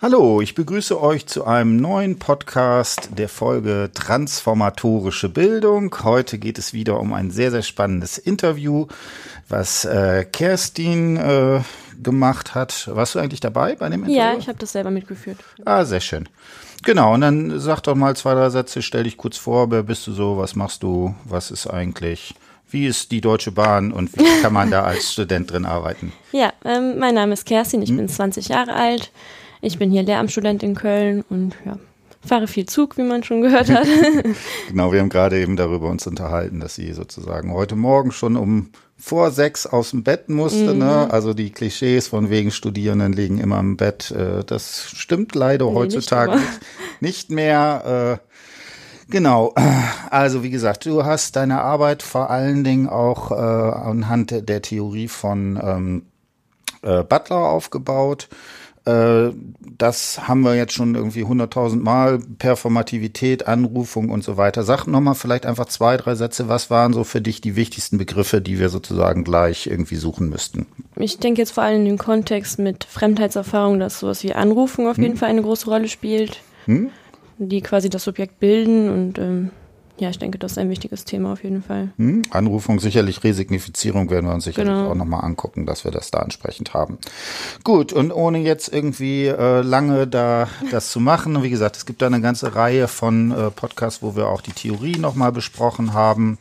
[0.00, 5.92] Hallo, ich begrüße euch zu einem neuen Podcast der Folge Transformatorische Bildung.
[6.04, 8.86] Heute geht es wieder um ein sehr, sehr spannendes Interview,
[9.48, 11.62] was äh, Kerstin äh,
[12.00, 12.88] gemacht hat.
[12.94, 14.20] Warst du eigentlich dabei bei dem Interview?
[14.20, 15.38] Ja, ich habe das selber mitgeführt.
[15.64, 16.28] Ah, sehr schön.
[16.84, 20.06] Genau, und dann sag doch mal zwei, drei Sätze, stell dich kurz vor, wer bist
[20.06, 22.36] du so, was machst du, was ist eigentlich,
[22.70, 26.12] wie ist die Deutsche Bahn und wie kann man da als Student drin arbeiten?
[26.30, 27.96] Ja, ähm, mein Name ist Kerstin, ich hm.
[27.96, 29.10] bin 20 Jahre alt.
[29.60, 31.78] Ich bin hier Lehramtsstudent in Köln und ja,
[32.24, 33.86] fahre viel Zug, wie man schon gehört hat.
[34.68, 38.70] genau, wir haben gerade eben darüber uns unterhalten, dass sie sozusagen heute Morgen schon um
[38.96, 40.64] vor sechs aus dem Bett musste.
[40.64, 40.72] Ne?
[40.74, 40.78] Mhm.
[40.78, 41.10] Ne?
[41.12, 44.10] Also die Klischees von wegen Studierenden liegen immer im Bett.
[44.10, 46.60] Äh, das stimmt leider nee, heutzutage nicht,
[47.00, 48.18] nicht mehr.
[48.20, 48.28] Äh,
[49.10, 49.54] Genau,
[50.10, 55.08] also wie gesagt, du hast deine Arbeit vor allen Dingen auch äh, anhand der Theorie
[55.08, 56.02] von ähm,
[56.82, 58.28] äh, Butler aufgebaut.
[58.88, 59.34] Äh,
[59.76, 62.20] das haben wir jetzt schon irgendwie hunderttausend Mal.
[62.38, 64.62] Performativität, Anrufung und so weiter.
[64.62, 66.48] Sag nochmal vielleicht einfach zwei, drei Sätze.
[66.48, 70.66] Was waren so für dich die wichtigsten Begriffe, die wir sozusagen gleich irgendwie suchen müssten?
[70.96, 74.96] Ich denke jetzt vor allem in dem Kontext mit Fremdheitserfahrung, dass sowas wie Anrufung auf
[74.96, 75.18] jeden hm.
[75.18, 76.40] Fall eine große Rolle spielt.
[76.64, 76.90] Hm?
[77.36, 79.50] Die quasi das Subjekt bilden und ähm,
[79.98, 81.88] ja, ich denke, das ist ein wichtiges Thema auf jeden Fall.
[81.96, 84.90] Hm, Anrufung, sicherlich Resignifizierung werden wir uns sicherlich genau.
[84.90, 86.98] auch nochmal angucken, dass wir das da entsprechend haben.
[87.64, 92.02] Gut, und ohne jetzt irgendwie äh, lange da das zu machen, wie gesagt, es gibt
[92.02, 96.38] da eine ganze Reihe von äh, Podcasts, wo wir auch die Theorie nochmal besprochen haben.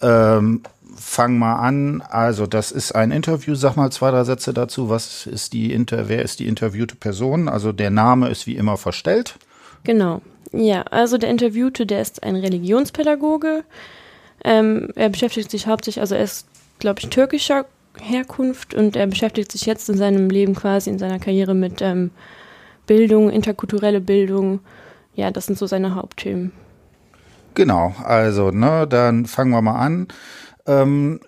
[0.00, 0.62] Ähm,
[0.96, 2.02] fang mal an.
[2.02, 3.54] Also, das ist ein Interview.
[3.54, 4.88] Sag mal zwei, drei Sätze dazu.
[4.88, 7.48] Was ist die Inter, wer ist die interviewte Person?
[7.48, 9.36] Also, der Name ist wie immer verstellt.
[9.84, 10.22] Genau.
[10.52, 13.64] Ja, also der Interviewte, der ist ein Religionspädagoge.
[14.44, 16.46] Ähm, er beschäftigt sich hauptsächlich, also er ist,
[16.78, 17.64] glaube ich, türkischer
[18.00, 22.10] Herkunft und er beschäftigt sich jetzt in seinem Leben quasi, in seiner Karriere mit ähm,
[22.86, 24.60] Bildung, interkulturelle Bildung.
[25.14, 26.52] Ja, das sind so seine Hauptthemen.
[27.54, 30.08] Genau, also, ne, dann fangen wir mal an.
[30.66, 31.20] Ähm,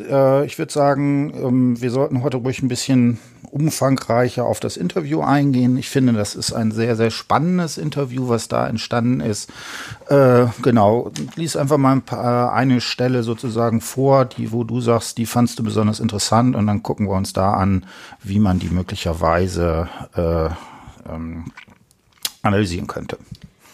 [0.00, 3.18] äh, ich würde sagen, ähm, wir sollten heute ruhig ein bisschen
[3.50, 5.76] umfangreicher auf das Interview eingehen.
[5.78, 9.50] Ich finde, das ist ein sehr, sehr spannendes Interview, was da entstanden ist.
[10.08, 15.18] Äh, genau, lies einfach mal ein paar, eine Stelle sozusagen vor, die, wo du sagst,
[15.18, 17.86] die fandst du besonders interessant und dann gucken wir uns da an,
[18.22, 20.48] wie man die möglicherweise äh,
[21.10, 21.52] ähm,
[22.42, 23.18] analysieren könnte.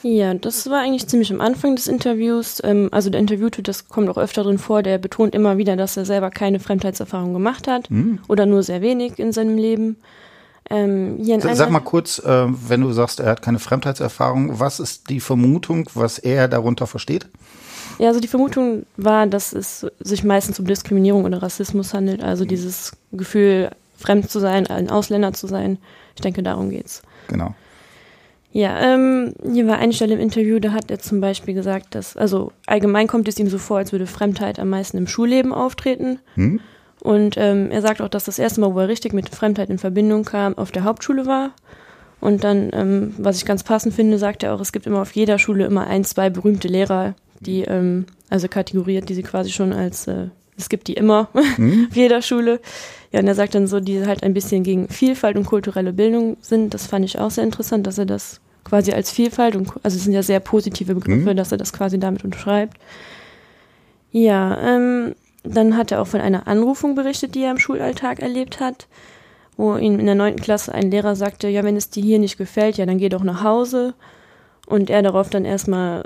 [0.02, 2.60] Ja, das war eigentlich ziemlich am Anfang des Interviews.
[2.64, 5.96] Ähm, also der Interviewte, das kommt auch öfter drin vor, der betont immer wieder, dass
[5.96, 8.18] er selber keine Fremdheitserfahrung gemacht hat mhm.
[8.28, 9.96] oder nur sehr wenig in seinem Leben.
[10.70, 15.20] Ähm, Sag mal kurz, äh, wenn du sagst, er hat keine Fremdheitserfahrung, was ist die
[15.20, 17.26] Vermutung, was er darunter versteht?
[17.98, 22.44] Ja, also die Vermutung war, dass es sich meistens um Diskriminierung oder Rassismus handelt, also
[22.44, 25.78] dieses Gefühl, fremd zu sein, ein Ausländer zu sein.
[26.14, 27.02] Ich denke, darum geht's.
[27.28, 27.54] Genau.
[28.52, 32.18] Ja, ähm, hier war eine Stelle im Interview, da hat er zum Beispiel gesagt, dass,
[32.18, 36.18] also allgemein kommt es ihm so vor, als würde Fremdheit am meisten im Schulleben auftreten.
[36.34, 36.60] Hm?
[37.00, 39.78] Und ähm, er sagt auch, dass das erste Mal, wo er richtig mit Fremdheit in
[39.78, 41.52] Verbindung kam, auf der Hauptschule war.
[42.20, 45.12] Und dann, ähm, was ich ganz passend finde, sagt er auch, es gibt immer auf
[45.12, 49.72] jeder Schule immer ein, zwei berühmte Lehrer, die, ähm, also kategoriert, die sie quasi schon
[49.72, 51.88] als, äh, es gibt die immer hm?
[51.90, 52.60] auf jeder Schule.
[53.12, 56.36] Ja, und er sagt dann so, die halt ein bisschen gegen Vielfalt und kulturelle Bildung
[56.42, 56.74] sind.
[56.74, 60.04] Das fand ich auch sehr interessant, dass er das quasi als Vielfalt und also es
[60.04, 61.36] sind ja sehr positive Begriffe, mhm.
[61.36, 62.78] dass er das quasi damit unterschreibt.
[64.10, 68.60] Ja, ähm, dann hat er auch von einer Anrufung berichtet, die er im Schulalltag erlebt
[68.60, 68.86] hat,
[69.56, 72.38] wo ihm in der neunten Klasse ein Lehrer sagte, ja, wenn es dir hier nicht
[72.38, 73.94] gefällt, ja, dann geh doch nach Hause.
[74.66, 76.04] Und er darauf dann erstmal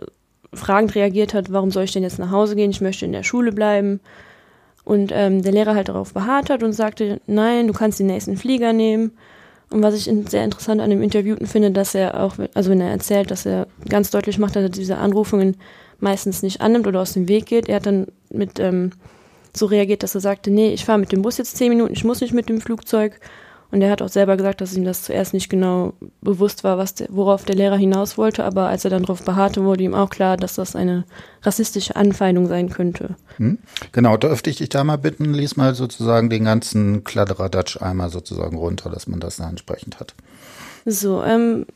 [0.55, 2.71] fragend reagiert hat, warum soll ich denn jetzt nach Hause gehen?
[2.71, 4.00] Ich möchte in der Schule bleiben.
[4.84, 8.37] Und ähm, der Lehrer halt darauf beharrt hat und sagte, nein, du kannst den nächsten
[8.37, 9.12] Flieger nehmen.
[9.71, 12.91] Und was ich sehr interessant an dem Interviewten finde, dass er auch, also wenn er
[12.91, 15.56] erzählt, dass er ganz deutlich macht, dass er diese Anrufungen
[15.99, 17.69] meistens nicht annimmt oder aus dem Weg geht.
[17.69, 18.93] Er hat dann mit ähm,
[19.53, 22.04] so reagiert, dass er sagte, nee, ich fahre mit dem Bus jetzt zehn Minuten, ich
[22.04, 23.19] muss nicht mit dem Flugzeug.
[23.71, 26.95] Und er hat auch selber gesagt, dass ihm das zuerst nicht genau bewusst war, was
[26.95, 30.10] der, worauf der Lehrer hinaus wollte, aber als er dann darauf beharrte, wurde ihm auch
[30.10, 31.04] klar, dass das eine
[31.42, 33.16] rassistische Anfeindung sein könnte.
[33.39, 33.59] Hm?
[33.92, 38.57] Genau, dürfte ich dich da mal bitten, lies mal sozusagen den ganzen Kladderadatsch einmal sozusagen
[38.57, 40.15] runter, dass man das dann entsprechend hat.
[40.84, 41.66] So, ähm,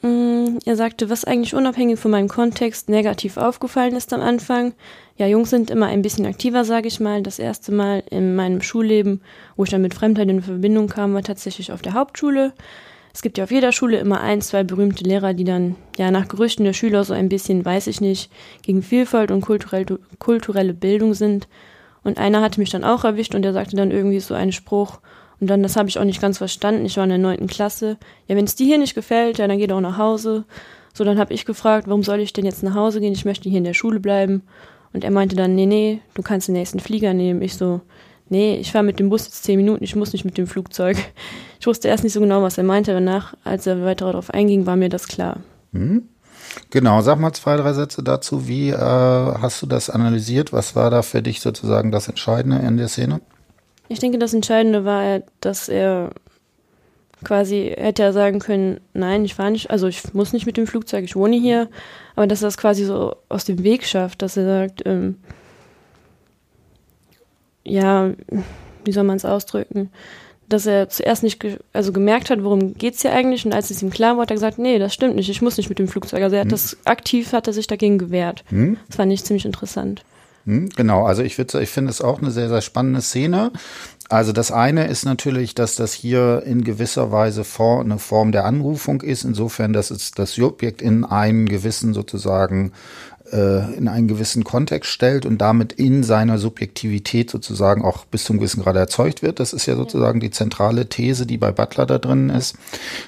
[0.00, 4.74] er sagte, was eigentlich unabhängig von meinem Kontext negativ aufgefallen ist am Anfang.
[5.16, 7.22] Ja, Jungs sind immer ein bisschen aktiver, sage ich mal.
[7.22, 9.20] Das erste Mal in meinem Schulleben,
[9.56, 12.52] wo ich dann mit Fremdheit in Verbindung kam, war tatsächlich auf der Hauptschule.
[13.12, 16.28] Es gibt ja auf jeder Schule immer ein, zwei berühmte Lehrer, die dann, ja, nach
[16.28, 18.30] Gerüchten der Schüler so ein bisschen, weiß ich nicht,
[18.62, 19.86] gegen Vielfalt und kulturell,
[20.20, 21.48] kulturelle Bildung sind.
[22.04, 25.00] Und einer hatte mich dann auch erwischt und der sagte dann irgendwie so einen Spruch,
[25.40, 26.84] Und dann, das habe ich auch nicht ganz verstanden.
[26.84, 27.96] Ich war in der neunten Klasse.
[28.26, 30.44] Ja, wenn es dir hier nicht gefällt, ja, dann geh doch nach Hause.
[30.94, 33.12] So, dann habe ich gefragt, warum soll ich denn jetzt nach Hause gehen?
[33.12, 34.42] Ich möchte hier in der Schule bleiben.
[34.92, 37.42] Und er meinte dann, nee, nee, du kannst den nächsten Flieger nehmen.
[37.42, 37.82] Ich so,
[38.28, 40.96] nee, ich fahre mit dem Bus jetzt zehn Minuten, ich muss nicht mit dem Flugzeug.
[41.60, 44.64] Ich wusste erst nicht so genau, was er meinte, danach, als er weiter darauf einging,
[44.64, 45.38] war mir das klar.
[45.72, 46.04] Hm.
[46.70, 48.46] Genau, sag mal zwei, drei Sätze dazu.
[48.48, 50.52] Wie äh, hast du das analysiert?
[50.52, 53.20] Was war da für dich sozusagen das Entscheidende in der Szene?
[53.88, 56.10] Ich denke, das Entscheidende war, dass er
[57.24, 60.66] quasi hätte er sagen können, nein, ich fahre nicht, also ich muss nicht mit dem
[60.66, 61.68] Flugzeug, ich wohne hier,
[62.14, 65.16] aber dass er das quasi so aus dem Weg schafft, dass er sagt, ähm,
[67.64, 68.12] ja,
[68.84, 69.90] wie soll man es ausdrücken,
[70.48, 73.82] dass er zuerst nicht ge also gemerkt hat, worum geht's hier eigentlich und als es
[73.82, 75.88] ihm klar war, hat er gesagt, nee, das stimmt nicht, ich muss nicht mit dem
[75.88, 76.22] Flugzeug.
[76.22, 76.52] Also er hat hm.
[76.52, 78.44] das aktiv, hat er sich dagegen gewehrt.
[78.48, 78.78] Hm.
[78.86, 80.04] Das fand ich ziemlich interessant.
[80.48, 83.52] Hm, genau, also ich ich finde es auch eine sehr, sehr spannende Szene.
[84.08, 88.46] Also das eine ist natürlich, dass das hier in gewisser Weise vor, eine Form der
[88.46, 92.72] Anrufung ist, insofern, dass es das Subjekt in einen gewissen sozusagen
[93.30, 98.38] äh, in einen gewissen Kontext stellt und damit in seiner Subjektivität sozusagen auch bis zum
[98.38, 99.40] gewissen Grad erzeugt wird.
[99.40, 102.56] Das ist ja sozusagen die zentrale These, die bei Butler da drin ist.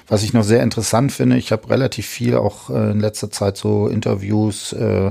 [0.07, 3.57] Was ich noch sehr interessant finde, ich habe relativ viel auch äh, in letzter Zeit
[3.57, 5.09] so Interviews äh,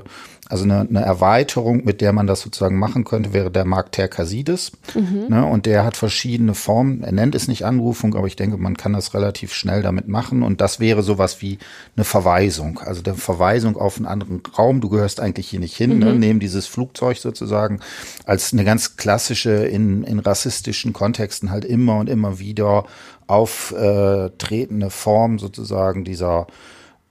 [0.51, 4.73] also eine, eine Erweiterung, mit der man das sozusagen machen könnte, wäre der Markt Terkasides.
[4.95, 5.27] Mhm.
[5.29, 7.05] Ne, und der hat verschiedene Formen.
[7.05, 10.43] Er nennt es nicht Anrufung, aber ich denke, man kann das relativ schnell damit machen.
[10.43, 11.59] Und das wäre sowas wie
[11.95, 12.81] eine Verweisung.
[12.81, 14.81] Also der Verweisung auf einen anderen Raum.
[14.81, 16.01] Du gehörst eigentlich hier nicht hin.
[16.01, 16.07] Ne?
[16.07, 16.13] Mhm.
[16.13, 16.19] Ne?
[16.19, 17.79] Nehmen dieses Flugzeug sozusagen
[18.25, 22.87] als eine ganz klassische in, in rassistischen Kontexten halt immer und immer wieder
[23.29, 26.49] auftretende Form sozusagen dieser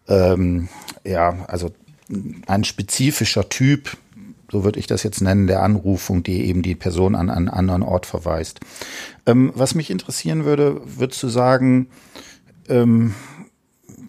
[0.09, 0.67] ähm,
[1.05, 1.71] ja, also
[2.47, 3.97] ein spezifischer Typ,
[4.51, 7.83] so würde ich das jetzt nennen, der Anrufung, die eben die Person an einen anderen
[7.83, 8.59] Ort verweist.
[9.25, 11.89] Ähm, was mich interessieren würde, würdest du sagen,
[12.67, 13.13] ähm,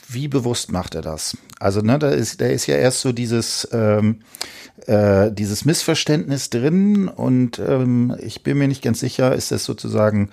[0.09, 1.37] wie bewusst macht er das?
[1.59, 4.21] Also, ne, da ist, da ist ja erst so dieses, ähm,
[4.87, 10.31] äh, dieses Missverständnis drin und ähm, ich bin mir nicht ganz sicher, ist das sozusagen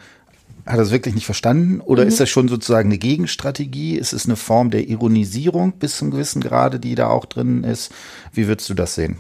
[0.67, 1.81] hat er es wirklich nicht verstanden?
[1.81, 2.09] Oder mhm.
[2.09, 3.95] ist das schon sozusagen eine Gegenstrategie?
[3.95, 7.91] Ist es eine Form der Ironisierung bis zum gewissen Grade, die da auch drin ist?
[8.33, 9.17] Wie würdest du das sehen?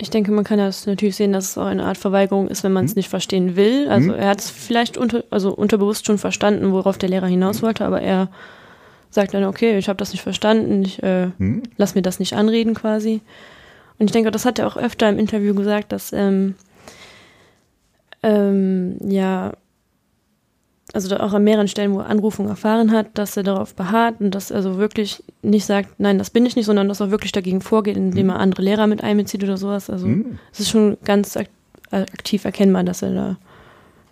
[0.00, 2.72] Ich denke, man kann das natürlich sehen, dass es auch eine Art Verweigerung ist, wenn
[2.72, 3.00] man es mhm.
[3.00, 3.88] nicht verstehen will.
[3.88, 4.18] Also mhm.
[4.18, 8.00] er hat es vielleicht unter, also unterbewusst schon verstanden, worauf der Lehrer hinaus wollte, aber
[8.00, 8.28] er
[9.10, 11.64] sagt dann, okay, ich habe das nicht verstanden, ich äh, mhm.
[11.76, 13.20] lass mir das nicht anreden quasi.
[13.98, 16.54] Und ich denke, das hat er auch öfter im Interview gesagt, dass ähm,
[18.22, 19.52] ähm, ja
[20.94, 24.34] also auch an mehreren Stellen, wo er Anrufung erfahren hat, dass er darauf beharrt und
[24.34, 27.32] dass er so wirklich nicht sagt, nein, das bin ich nicht, sondern dass er wirklich
[27.32, 28.30] dagegen vorgeht, indem mhm.
[28.30, 29.90] er andere Lehrer mit einbezieht oder sowas.
[29.90, 30.38] Also mhm.
[30.52, 31.36] es ist schon ganz
[31.90, 33.36] aktiv erkennbar, dass er da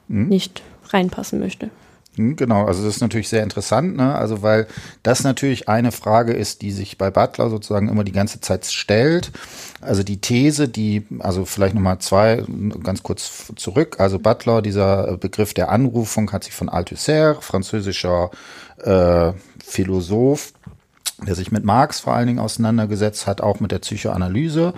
[0.08, 0.28] mhm.
[0.28, 1.70] nicht reinpassen möchte.
[2.16, 4.14] Hm, genau, also das ist natürlich sehr interessant, ne?
[4.14, 4.66] Also weil
[5.02, 9.32] das natürlich eine Frage ist, die sich bei Butler sozusagen immer die ganze Zeit stellt.
[9.82, 12.42] Also die These, die, also vielleicht nochmal zwei,
[12.82, 13.96] ganz kurz zurück.
[14.00, 18.30] Also Butler, dieser Begriff der Anrufung, hat sich von Althusser, französischer
[18.82, 19.32] äh,
[19.62, 20.54] Philosoph,
[21.26, 24.72] der sich mit Marx vor allen Dingen auseinandergesetzt hat, auch mit der Psychoanalyse.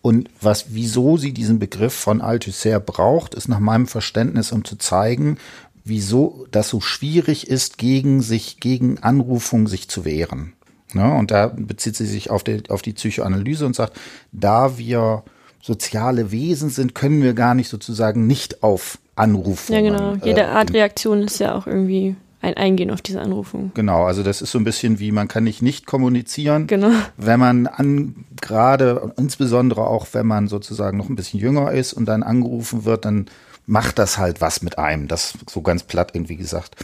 [0.00, 4.76] Und was, wieso sie diesen Begriff von Althusser braucht, ist nach meinem Verständnis, um zu
[4.76, 5.38] zeigen,
[5.84, 10.54] wieso das so schwierig ist, gegen sich, gegen Anrufung sich zu wehren.
[10.92, 11.12] Ne?
[11.12, 13.98] und da bezieht sie sich auf die, auf die Psychoanalyse und sagt,
[14.30, 15.24] da wir
[15.60, 19.74] soziale Wesen sind, können wir gar nicht sozusagen nicht auf Anrufung.
[19.74, 20.14] Ja, genau.
[20.22, 23.72] Jede äh, Art Reaktion ist ja auch irgendwie ein Eingehen auf diese Anrufung.
[23.74, 26.66] Genau, also das ist so ein bisschen wie, man kann nicht nicht kommunizieren.
[26.66, 26.90] Genau.
[27.16, 32.04] Wenn man an, gerade, insbesondere auch wenn man sozusagen noch ein bisschen jünger ist und
[32.04, 33.26] dann angerufen wird, dann
[33.66, 35.08] macht das halt was mit einem.
[35.08, 36.76] Das so ganz platt irgendwie gesagt.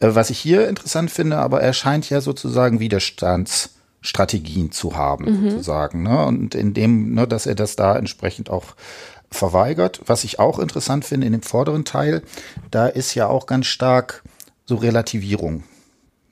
[0.00, 5.50] Äh, was ich hier interessant finde, aber er scheint ja sozusagen Widerstandsstrategien zu haben, mhm.
[5.50, 6.02] sozusagen.
[6.02, 6.24] Ne?
[6.26, 8.74] Und in dem, ne, dass er das da entsprechend auch
[9.30, 10.00] verweigert.
[10.06, 12.22] Was ich auch interessant finde in dem vorderen Teil,
[12.70, 14.22] da ist ja auch ganz stark
[14.64, 15.64] so Relativierung.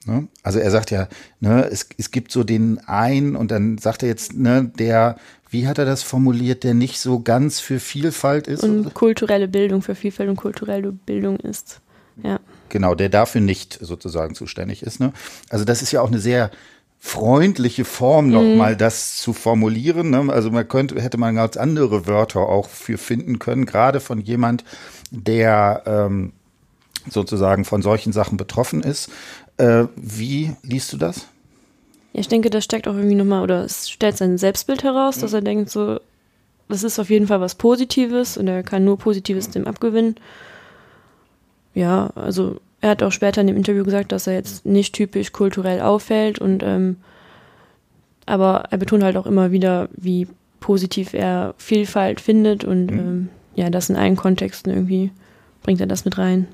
[0.05, 0.27] Ne?
[0.43, 1.07] Also er sagt ja,
[1.39, 5.17] ne, es, es gibt so den einen und dann sagt er jetzt, ne, der
[5.49, 8.63] wie hat er das formuliert, der nicht so ganz für Vielfalt ist?
[8.63, 11.81] Und kulturelle Bildung für Vielfalt und kulturelle Bildung ist.
[12.23, 12.39] Ja.
[12.69, 14.99] Genau, der dafür nicht sozusagen zuständig ist.
[14.99, 15.13] Ne?
[15.49, 16.51] Also das ist ja auch eine sehr
[16.99, 18.77] freundliche Form nochmal mhm.
[18.77, 20.09] das zu formulieren.
[20.09, 20.33] Ne?
[20.33, 24.63] Also man könnte, hätte man ganz andere Wörter auch für finden können, gerade von jemand,
[25.11, 26.33] der ähm,
[27.09, 29.09] sozusagen von solchen Sachen betroffen ist.
[29.57, 31.27] Äh, wie liest du das?
[32.15, 35.33] Ja, ich denke, das steckt auch irgendwie nochmal, oder es stellt sein Selbstbild heraus, dass
[35.33, 35.99] er denkt, so,
[36.69, 40.15] das ist auf jeden Fall was Positives und er kann nur Positives dem abgewinnen.
[41.73, 45.33] Ja, also er hat auch später in dem Interview gesagt, dass er jetzt nicht typisch
[45.33, 46.95] kulturell auffällt und ähm,
[48.25, 50.29] aber er betont halt auch immer wieder, wie
[50.61, 52.99] positiv er Vielfalt findet und mhm.
[52.99, 55.11] ähm, ja, das in allen Kontexten irgendwie
[55.63, 56.47] bringt er das mit rein.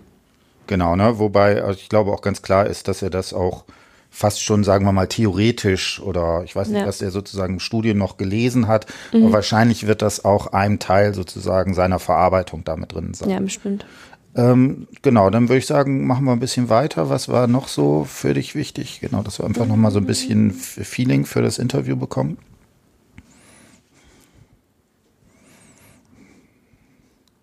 [0.66, 1.20] Genau, ne?
[1.20, 3.66] Wobei also ich glaube auch ganz klar ist, dass er das auch
[4.12, 6.86] fast schon, sagen wir mal, theoretisch oder ich weiß nicht, ja.
[6.88, 9.24] was er sozusagen Studien noch gelesen hat, mhm.
[9.24, 13.30] aber wahrscheinlich wird das auch ein Teil sozusagen seiner Verarbeitung damit drin sein.
[13.30, 13.86] Ja, bestimmt.
[14.36, 17.10] Ähm, genau, dann würde ich sagen, machen wir ein bisschen weiter.
[17.10, 19.00] Was war noch so für dich wichtig?
[19.02, 19.72] Genau, dass wir einfach mhm.
[19.72, 22.38] nochmal so ein bisschen Feeling für das Interview bekommen.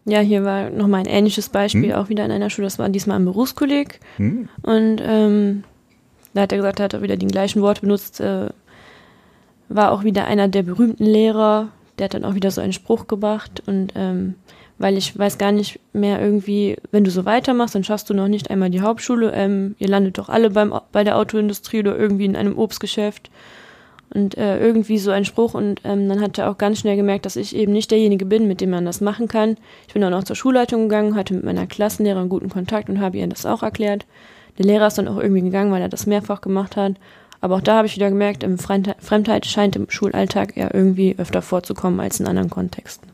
[0.04, 1.96] Ja, hier war nochmal ein ähnliches Beispiel, hm.
[1.96, 2.66] auch wieder in einer Schule.
[2.66, 4.00] Das war diesmal ein Berufskolleg.
[4.16, 4.48] Hm.
[4.62, 5.64] Und ähm,
[6.34, 8.20] da hat er gesagt, er hat auch wieder die gleichen Worte benutzt.
[8.20, 8.48] Äh,
[9.68, 11.68] war auch wieder einer der berühmten Lehrer.
[11.98, 13.62] Der hat dann auch wieder so einen Spruch gebracht.
[13.66, 14.34] Und ähm,
[14.78, 18.28] weil ich weiß gar nicht mehr irgendwie, wenn du so weitermachst, dann schaffst du noch
[18.28, 19.32] nicht einmal die Hauptschule.
[19.32, 23.30] Ähm, ihr landet doch alle beim, bei der Autoindustrie oder irgendwie in einem Obstgeschäft
[24.10, 27.26] und äh, irgendwie so ein Spruch und ähm, dann hat er auch ganz schnell gemerkt,
[27.26, 29.56] dass ich eben nicht derjenige bin, mit dem man das machen kann.
[29.86, 33.26] Ich bin auch zur Schulleitung gegangen, hatte mit meiner Klassenlehrerin guten Kontakt und habe ihr
[33.26, 34.06] das auch erklärt.
[34.58, 36.94] Der Lehrer ist dann auch irgendwie gegangen, weil er das mehrfach gemacht hat.
[37.40, 41.40] Aber auch da habe ich wieder gemerkt, im Fremdheit scheint im Schulalltag eher irgendwie öfter
[41.40, 43.08] vorzukommen als in anderen Kontexten.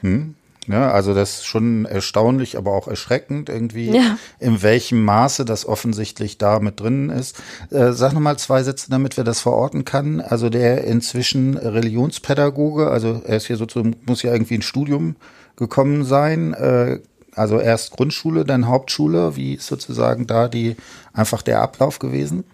[0.00, 0.34] Hm.
[0.68, 4.18] Ja, also das ist schon erstaunlich, aber auch erschreckend irgendwie, ja.
[4.40, 7.40] in welchem Maße das offensichtlich da mit drin ist.
[7.70, 10.20] Äh, sag nochmal zwei Sätze, damit wir das verorten kann.
[10.20, 15.14] Also der inzwischen Religionspädagoge, also er ist hier sozusagen, muss ja irgendwie ein Studium
[15.54, 16.52] gekommen sein.
[16.54, 16.98] Äh,
[17.36, 19.36] also erst Grundschule, dann Hauptschule.
[19.36, 20.76] Wie ist sozusagen da die
[21.12, 22.44] einfach der Ablauf gewesen?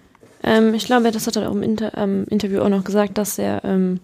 [0.42, 3.38] Ähm, ich glaube, das hat er auch im Inter ähm, Interview auch noch gesagt, dass
[3.38, 4.00] er ähm,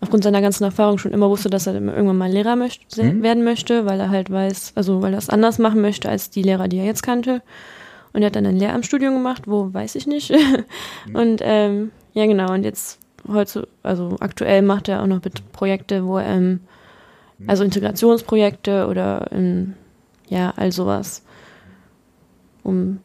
[0.00, 3.22] aufgrund seiner ganzen Erfahrung schon immer wusste, dass er irgendwann mal Lehrer möchte, mhm.
[3.22, 6.42] werden möchte, weil er halt weiß, also weil er es anders machen möchte als die
[6.42, 7.40] Lehrer, die er jetzt kannte.
[8.12, 10.30] Und er hat dann ein Lehramtsstudium gemacht, wo weiß ich nicht.
[11.06, 11.14] mhm.
[11.14, 15.20] Und ähm, ja genau, und jetzt heute, also aktuell macht er auch noch
[15.52, 16.60] Projekte, wo er, ähm,
[17.38, 17.48] mhm.
[17.48, 19.74] also Integrationsprojekte oder ähm,
[20.32, 21.22] ja, all sowas,
[22.62, 23.00] um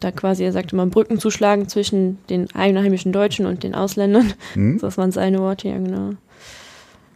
[0.00, 4.34] da quasi, er sagt immer, Brücken zu schlagen zwischen den einheimischen Deutschen und den Ausländern.
[4.52, 4.78] Hm?
[4.80, 6.10] Das waren seine Worte, ja, genau.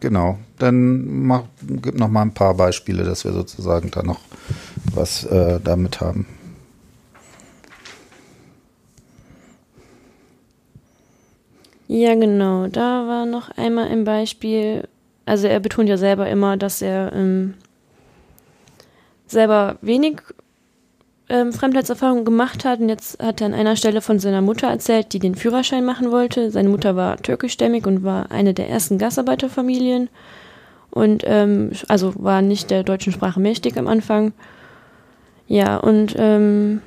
[0.00, 4.20] Genau, dann mach, gib noch mal ein paar Beispiele, dass wir sozusagen da noch
[4.94, 6.26] was äh, damit haben.
[11.88, 14.88] Ja, genau, da war noch einmal ein Beispiel.
[15.24, 17.54] Also er betont ja selber immer, dass er ähm,
[19.26, 20.22] selber wenig
[21.28, 22.80] ähm, Fremdheitserfahrung gemacht hat.
[22.80, 26.10] Und jetzt hat er an einer Stelle von seiner Mutter erzählt, die den Führerschein machen
[26.10, 26.50] wollte.
[26.50, 30.08] Seine Mutter war türkischstämmig und war eine der ersten Gastarbeiterfamilien.
[30.90, 34.32] Und ähm, also war nicht der deutschen Sprache mächtig am Anfang.
[35.48, 36.80] Ja, und ähm,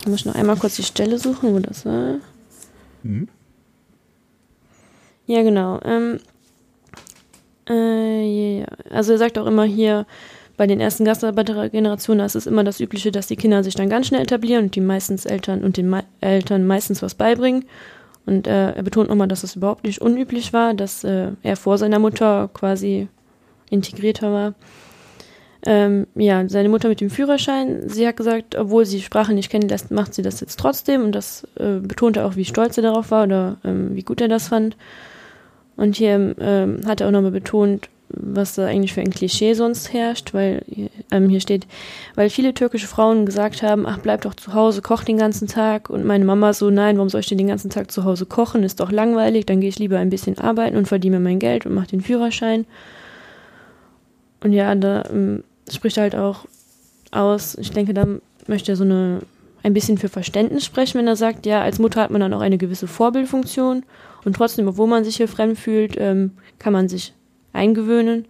[0.00, 2.16] ich muss noch einmal kurz die Stelle suchen, wo das war.
[3.02, 3.28] Mhm.
[5.26, 5.80] Ja, genau.
[5.84, 6.20] Ähm,
[7.68, 8.66] äh, yeah.
[8.90, 10.06] Also er sagt auch immer hier,
[10.56, 14.06] bei den ersten Gastarbeitergenerationen ist es immer das Übliche, dass die Kinder sich dann ganz
[14.06, 17.64] schnell etablieren und die meistens Eltern und den Me Eltern meistens was beibringen.
[18.24, 21.78] Und äh, er betont nochmal, dass es überhaupt nicht unüblich war, dass äh, er vor
[21.78, 23.08] seiner Mutter quasi
[23.70, 24.54] integrierter war.
[25.64, 29.90] Ähm, ja, seine Mutter mit dem Führerschein, sie hat gesagt, obwohl sie Sprache nicht kennenlässt,
[29.90, 33.24] macht sie das jetzt trotzdem und das äh, betonte auch, wie stolz er darauf war
[33.24, 34.76] oder ähm, wie gut er das fand.
[35.76, 39.92] Und hier ähm, hat er auch nochmal betont, was da eigentlich für ein Klischee sonst
[39.92, 40.62] herrscht, weil
[41.10, 41.66] ähm, hier steht,
[42.14, 45.90] weil viele türkische Frauen gesagt haben, ach bleib doch zu Hause, koch den ganzen Tag.
[45.90, 48.62] Und meine Mama so, nein, warum soll ich denn den ganzen Tag zu Hause kochen,
[48.62, 51.74] ist doch langweilig, dann gehe ich lieber ein bisschen arbeiten und verdiene mein Geld und
[51.74, 52.64] mache den Führerschein.
[54.42, 56.46] Und ja, da ähm, spricht halt auch
[57.10, 58.06] aus, ich denke, da
[58.46, 59.20] möchte er so eine
[59.66, 62.40] ein bisschen für Verständnis sprechen, wenn er sagt, ja, als Mutter hat man dann auch
[62.40, 63.82] eine gewisse Vorbildfunktion.
[64.24, 67.14] Und trotzdem, obwohl man sich hier fremd fühlt, ähm, kann man sich
[67.56, 68.26] eingewöhnen.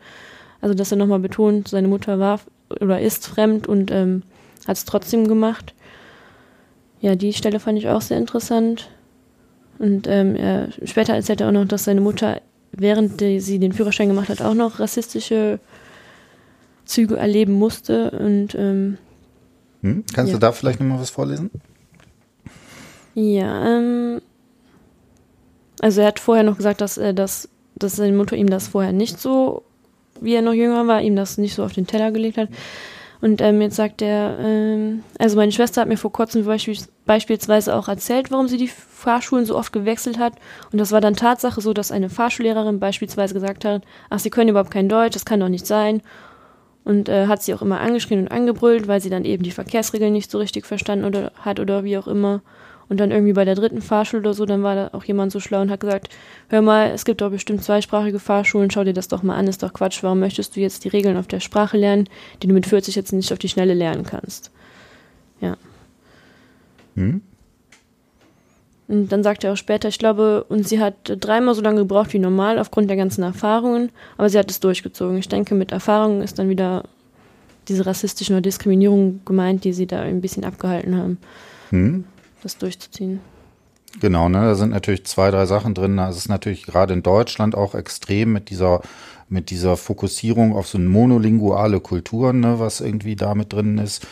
[0.61, 2.41] Also dass er nochmal betont, seine Mutter war
[2.81, 4.23] oder ist fremd und ähm,
[4.67, 5.75] hat es trotzdem gemacht.
[7.01, 8.89] Ja, die Stelle fand ich auch sehr interessant.
[9.79, 12.41] Und ähm, er, später erzählt er auch noch, dass seine Mutter,
[12.73, 15.61] während die, sie den Führerschein gemacht hat, auch noch rassistische
[16.87, 18.11] Züge erleben musste.
[18.13, 18.97] Und ähm,
[19.83, 20.05] hm?
[20.15, 20.39] Kannst ja.
[20.39, 21.51] du da vielleicht nochmal was vorlesen?
[23.15, 24.21] Ja, ähm,
[25.81, 28.93] also er hat vorher noch gesagt, dass er das dass seine Mutter ihm das vorher
[28.93, 29.63] nicht so,
[30.21, 32.49] wie er noch jünger war, ihm das nicht so auf den Teller gelegt hat.
[33.21, 37.75] Und ähm, jetzt sagt er, ähm, also meine Schwester hat mir vor kurzem beispiels beispielsweise
[37.75, 40.35] auch erzählt, warum sie die Fahrschulen so oft gewechselt hat.
[40.73, 44.51] Und das war dann Tatsache so, dass eine Fahrschullehrerin beispielsweise gesagt hat, ach, sie können
[44.51, 46.03] überhaupt kein Deutsch, das kann doch nicht sein.
[46.87, 50.13] und äh, hat sie auch immer angeschrien und angebrüllt, weil sie dann eben die Verkehrsregeln
[50.13, 52.43] nicht so richtig verstanden oder hat oder wie auch immer.
[52.89, 55.41] Und dann irgendwie bei der dritten Fahrschule oder so, dann war da auch jemand so
[55.41, 56.09] schlau und hat gesagt,
[56.49, 59.63] hör mal, es gibt doch bestimmt zweisprachige Fahrschulen, schau dir das doch mal an, ist
[59.63, 62.09] doch Quatsch, warum möchtest du jetzt die Regeln auf der Sprache lernen,
[62.43, 64.53] die du mit 40 jetzt nicht auf die Schnelle lernen kannst?
[65.41, 65.57] Ja.
[66.95, 67.23] Hm?
[68.89, 72.13] Und dann sagt er auch später, ich glaube, und sie hat dreimal so lange gebraucht
[72.13, 75.19] wie normal aufgrund der ganzen Erfahrungen, aber sie hat es durchgezogen.
[75.19, 76.85] Ich denke, mit Erfahrungen ist dann wieder
[77.67, 81.19] diese rassistischen oder Diskriminierung gemeint, die sie da ein bisschen abgehalten haben,
[81.71, 82.05] hm.
[82.47, 83.21] Das durchzuziehen.
[84.01, 85.99] Genau, ne, da sind natürlich zwei, drei Sachen drin.
[85.99, 88.83] Es ist natürlich gerade in Deutschland auch extrem mit dieser
[89.29, 94.07] mit dieser Fokussierung auf so monolinguale Kultur, ne, was irgendwie da mit drin ist.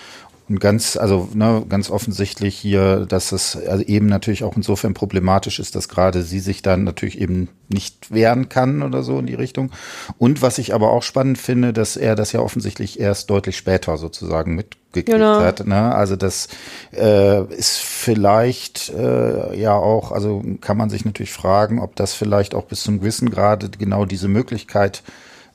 [0.46, 5.58] Und ganz, also ne, ganz offensichtlich hier, dass es also eben natürlich auch insofern problematisch
[5.58, 9.34] ist, dass gerade sie sich dann natürlich eben nicht wehren kann oder so in die
[9.34, 9.70] Richtung.
[10.18, 13.96] Und was ich aber auch spannend finde, dass er das ja offensichtlich erst deutlich später
[13.96, 15.40] sozusagen mitgekriegt genau.
[15.40, 15.66] hat.
[15.66, 15.94] Ne?
[15.94, 16.48] Also das
[16.92, 22.54] äh, ist vielleicht äh, ja auch, also kann man sich natürlich fragen, ob das vielleicht
[22.54, 25.02] auch bis zum gewissen Grade genau diese Möglichkeit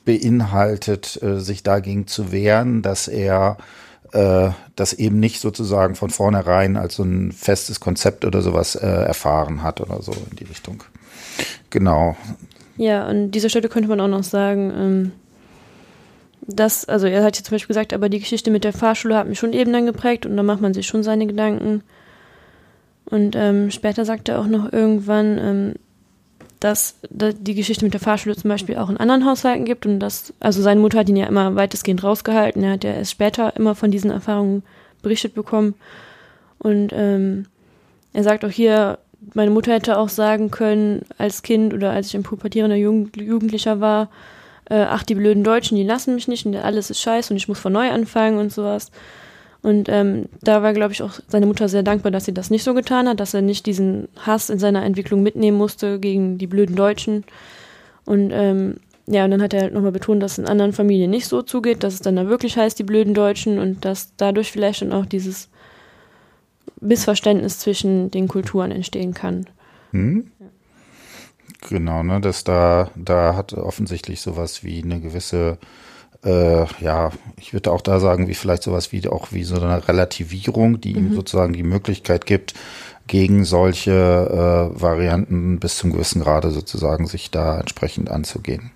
[0.03, 3.57] beinhaltet, äh, sich dagegen zu wehren, dass er
[4.13, 8.87] äh, das eben nicht sozusagen von vornherein als so ein festes Konzept oder sowas äh,
[8.87, 10.83] erfahren hat oder so in die Richtung.
[11.69, 12.15] Genau.
[12.77, 15.11] Ja, an dieser Stelle könnte man auch noch sagen, ähm,
[16.41, 19.27] dass, also er hat ja zum Beispiel gesagt, aber die Geschichte mit der Fahrschule hat
[19.27, 21.83] mich schon eben dann geprägt und da macht man sich schon seine Gedanken.
[23.05, 25.73] Und ähm, später sagt er auch noch irgendwann, ähm,
[26.59, 30.33] dass die Geschichte mit der Fahrschule zum Beispiel auch in anderen Haushalten gibt und dass,
[30.39, 32.63] also seine Mutter hat ihn ja immer weitestgehend rausgehalten.
[32.63, 34.63] Er hat ja erst später immer von diesen Erfahrungen
[35.01, 35.75] berichtet bekommen.
[36.57, 37.45] Und ähm,
[38.11, 38.99] er sagt auch hier,
[39.33, 43.79] meine Mutter hätte auch sagen können, als Kind oder als ich ein pubertierender Jugend Jugendlicher
[43.79, 44.09] war,
[44.69, 47.47] äh, ach, die blöden Deutschen, die lassen mich nicht und alles ist scheiße und ich
[47.47, 48.91] muss von neu anfangen und sowas.
[49.61, 52.63] Und ähm, da war, glaube ich, auch seine Mutter sehr dankbar, dass sie das nicht
[52.63, 56.47] so getan hat, dass er nicht diesen Hass in seiner Entwicklung mitnehmen musste gegen die
[56.47, 57.25] blöden Deutschen.
[58.05, 61.09] Und ähm, ja, und dann hat er halt nochmal betont, dass es in anderen Familien
[61.09, 64.51] nicht so zugeht, dass es dann da wirklich heißt, die blöden Deutschen und dass dadurch
[64.51, 65.49] vielleicht dann auch dieses
[66.79, 69.47] Missverständnis zwischen den Kulturen entstehen kann.
[69.91, 70.31] Hm?
[71.67, 75.57] Genau, ne, dass da, da hat offensichtlich sowas wie eine gewisse
[76.25, 79.87] äh, ja, ich würde auch da sagen, wie vielleicht sowas wie auch wie so eine
[79.87, 81.07] Relativierung, die mhm.
[81.07, 82.53] ihm sozusagen die Möglichkeit gibt,
[83.07, 88.71] gegen solche äh, Varianten bis zum gewissen Grade sozusagen sich da entsprechend anzugehen.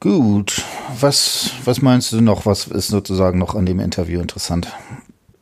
[0.00, 0.64] Gut,
[0.98, 4.66] was, was meinst du noch, was ist sozusagen noch an dem Interview interessant?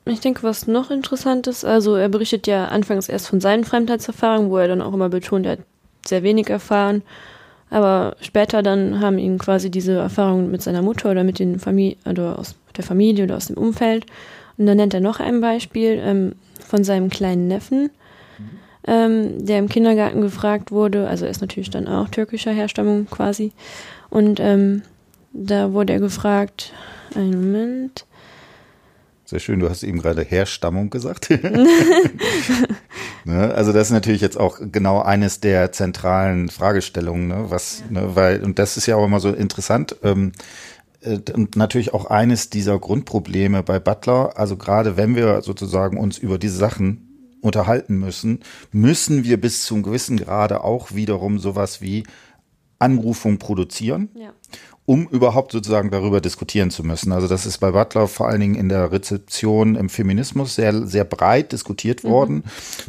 [0.04, 4.50] Ich denke, was noch interessant ist, also er berichtet ja anfangs erst von seinen Fremdheitserfahrungen,
[4.50, 5.60] wo er dann auch immer betont, er hat
[6.04, 7.02] sehr wenig erfahren
[7.70, 11.96] aber später dann haben ihn quasi diese Erfahrungen mit seiner Mutter oder mit den Familie
[12.08, 14.06] oder aus der Familie oder aus dem Umfeld.
[14.58, 16.32] Und dann nennt er noch ein Beispiel ähm,
[16.66, 17.90] von seinem kleinen Neffen,
[18.86, 21.08] ähm, der im Kindergarten gefragt wurde.
[21.08, 23.52] Also er ist natürlich dann auch türkischer Herstammung quasi.
[24.10, 24.82] Und ähm,
[25.32, 26.72] da wurde er gefragt,
[27.14, 28.04] einen Moment.
[29.30, 31.30] Sehr schön, du hast eben gerade Herstammung gesagt.
[33.24, 33.54] ne?
[33.54, 37.44] Also das ist natürlich jetzt auch genau eines der zentralen Fragestellungen, ne?
[37.46, 38.00] was, ja.
[38.00, 38.16] ne?
[38.16, 40.32] weil, und das ist ja auch immer so interessant, ähm,
[41.00, 46.18] äh, und natürlich auch eines dieser Grundprobleme bei Butler, also gerade wenn wir sozusagen uns
[46.18, 48.40] über diese Sachen unterhalten müssen,
[48.72, 52.02] müssen wir bis zum gewissen Grade auch wiederum sowas wie
[52.80, 54.08] Anrufung produzieren.
[54.16, 54.32] Ja
[54.90, 57.12] um überhaupt sozusagen darüber diskutieren zu müssen.
[57.12, 61.04] Also das ist bei Butler vor allen Dingen in der Rezeption im Feminismus sehr, sehr
[61.04, 62.08] breit diskutiert mhm.
[62.08, 62.42] worden, mhm.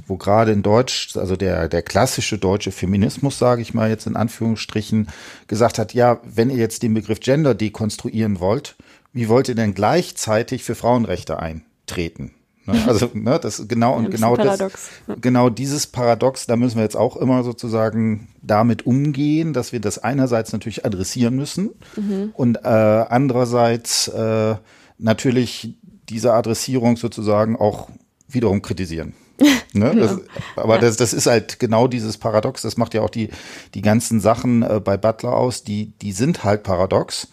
[0.07, 4.15] wo gerade in Deutsch, also der, der klassische deutsche Feminismus, sage ich mal jetzt in
[4.15, 5.09] Anführungsstrichen,
[5.45, 8.77] gesagt hat, ja, wenn ihr jetzt den Begriff Gender dekonstruieren wollt,
[9.13, 12.33] wie wollt ihr denn gleichzeitig für Frauenrechte eintreten?
[12.65, 12.83] Ne?
[12.87, 17.17] Also, ne, das genau und genau das, genau dieses Paradox, da müssen wir jetzt auch
[17.17, 22.31] immer sozusagen damit umgehen, dass wir das einerseits natürlich adressieren müssen mhm.
[22.33, 24.55] und äh, andererseits äh,
[24.99, 25.75] natürlich
[26.09, 27.89] diese Adressierung sozusagen auch
[28.27, 29.13] wiederum kritisieren.
[29.73, 29.95] Ne?
[29.95, 30.17] Das,
[30.57, 30.81] aber ja.
[30.81, 32.61] das, das ist halt genau dieses Paradox.
[32.61, 33.29] Das macht ja auch die,
[33.73, 35.63] die ganzen Sachen äh, bei Butler aus.
[35.63, 37.29] Die, die sind halt paradox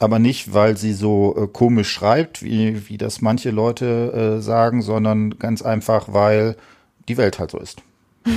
[0.00, 4.82] aber nicht, weil sie so äh, komisch schreibt, wie, wie das manche Leute äh, sagen,
[4.82, 6.56] sondern ganz einfach, weil
[7.08, 7.82] die Welt halt so ist.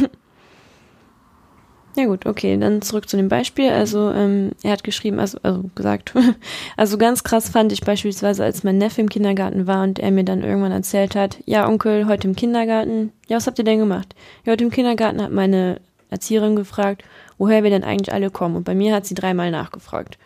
[1.96, 3.70] Ja gut, okay, dann zurück zu dem Beispiel.
[3.70, 6.12] Also ähm, er hat geschrieben, also, also gesagt,
[6.76, 10.24] also ganz krass fand ich beispielsweise, als mein Neffe im Kindergarten war und er mir
[10.24, 14.16] dann irgendwann erzählt hat, ja Onkel, heute im Kindergarten, ja was habt ihr denn gemacht?
[14.44, 17.04] Ja, heute im Kindergarten hat meine Erzieherin gefragt,
[17.38, 20.18] woher wir denn eigentlich alle kommen und bei mir hat sie dreimal nachgefragt.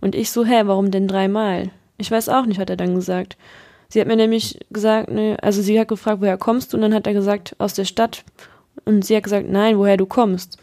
[0.00, 1.70] Und ich so, hä, warum denn dreimal?
[1.98, 3.36] Ich weiß auch nicht, hat er dann gesagt.
[3.88, 6.76] Sie hat mir nämlich gesagt, ne, also sie hat gefragt, woher kommst du?
[6.76, 8.24] Und dann hat er gesagt, aus der Stadt.
[8.84, 10.58] Und sie hat gesagt, nein, woher du kommst.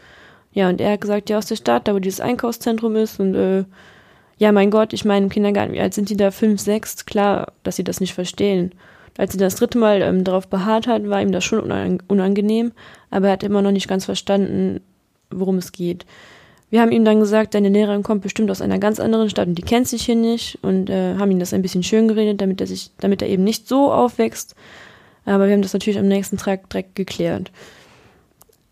[0.52, 3.18] Ja, und er hat gesagt, ja, aus der Stadt, da wo dieses Einkaufszentrum ist.
[3.18, 3.64] Und äh,
[4.38, 6.30] ja, mein Gott, ich meine, im Kindergarten, wie alt sind die da?
[6.30, 7.06] Fünf, sechs?
[7.06, 8.72] Klar, dass sie das nicht verstehen.
[9.16, 11.60] Als sie das dritte Mal ähm, darauf beharrt hat, war ihm das schon
[12.08, 12.72] unangenehm,
[13.10, 14.80] aber er hat immer noch nicht ganz verstanden,
[15.30, 16.04] worum es geht.
[16.74, 19.54] Wir haben ihm dann gesagt, deine Lehrerin kommt bestimmt aus einer ganz anderen Stadt und
[19.54, 22.60] die kennt sich hier nicht und äh, haben ihm das ein bisschen schön geredet, damit
[22.60, 24.56] er sich, damit er eben nicht so aufwächst.
[25.24, 27.52] Aber wir haben das natürlich am nächsten Tag direkt geklärt.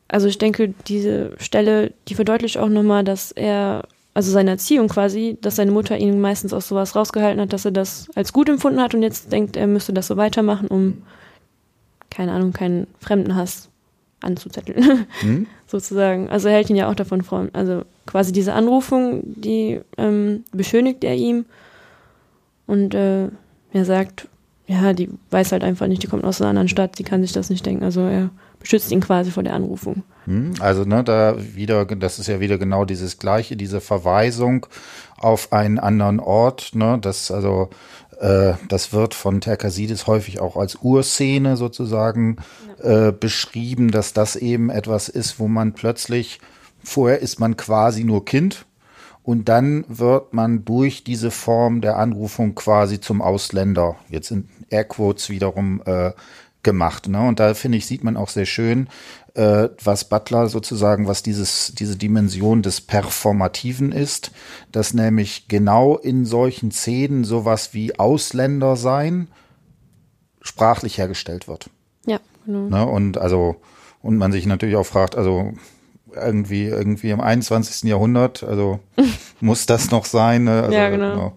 [0.09, 3.85] Also ich denke, diese Stelle, die verdeutlicht auch nochmal, dass er,
[4.15, 7.71] also seine Erziehung quasi, dass seine Mutter ihn meistens aus sowas rausgehalten hat, dass er
[7.71, 11.03] das als gut empfunden hat und jetzt denkt, er müsste das so weitermachen, um,
[12.11, 13.69] keine Ahnung, keinen Fremdenhass
[14.23, 15.47] anzuzetteln, mhm.
[15.69, 16.29] sozusagen.
[16.31, 17.47] Also er hält ihn ja auch davon vor.
[17.53, 21.45] Also quasi diese Anrufung, die ähm, beschönigt er ihm
[22.67, 23.29] und äh,
[23.73, 24.29] er sagt,
[24.67, 27.33] ja, die weiß halt einfach nicht, die kommt aus einer anderen Stadt, sie kann sich
[27.33, 27.85] das nicht denken.
[27.85, 30.05] Also er beschützt ihn quasi vor der Anrufung.
[30.27, 30.55] Mhm.
[30.61, 34.67] Also ne, da wieder, das ist ja wieder genau dieses Gleiche, diese Verweisung
[35.19, 36.75] auf einen anderen Ort.
[36.75, 37.71] Ne, das also
[38.21, 42.37] äh, das wird von Terkasidis häufig auch als Urszene sozusagen
[42.83, 43.09] ja.
[43.09, 46.41] äh, beschrieben, dass das eben etwas ist, wo man plötzlich,
[46.85, 48.67] vorher ist man quasi nur Kind
[49.23, 55.31] und dann wird man durch diese Form der Anrufung quasi zum Ausländer, jetzt in Airquotes
[55.31, 56.13] wiederum äh,
[56.63, 57.09] gemacht.
[57.09, 57.27] Ne?
[57.27, 58.89] Und da finde ich, sieht man auch sehr schön,
[59.35, 64.33] äh, was Butler sozusagen, was dieses, diese Dimension des Performativen ist,
[64.73, 69.29] dass nämlich genau in solchen Szenen sowas wie Ausländer sein
[70.41, 71.71] sprachlich hergestellt wird.
[72.07, 72.69] Ja, genau.
[72.69, 72.87] Ne?
[72.87, 73.57] Und also,
[74.03, 75.53] und man sich natürlich auch fragt, also
[76.15, 77.89] irgendwie, irgendwie im 21.
[77.89, 78.81] Jahrhundert, also
[79.41, 80.45] muss das noch sein?
[80.45, 80.63] Ne?
[80.63, 81.11] Also, ja, genau.
[81.13, 81.33] genau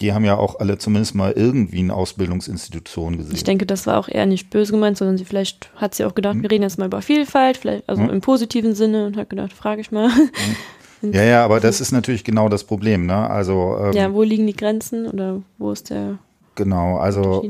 [0.00, 3.34] die haben ja auch alle zumindest mal irgendwie eine Ausbildungsinstitution gesehen.
[3.34, 6.14] Ich denke, das war auch eher nicht böse gemeint, sondern sie vielleicht hat sie auch
[6.14, 6.42] gedacht, hm.
[6.42, 8.10] wir reden jetzt mal über Vielfalt, vielleicht also hm.
[8.10, 10.10] im positiven Sinne und hat gedacht, frage ich mal.
[10.10, 11.12] Hm.
[11.12, 13.30] Ja, ja, aber das ist natürlich genau das Problem, ne?
[13.30, 16.18] Also ähm, ja, wo liegen die Grenzen oder wo ist der?
[16.56, 17.44] Genau, also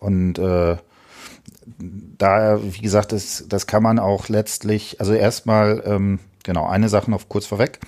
[0.00, 0.76] und äh,
[1.78, 7.10] da, wie gesagt, das, das kann man auch letztlich, also erstmal, ähm, genau, eine Sache
[7.10, 7.78] noch kurz vorweg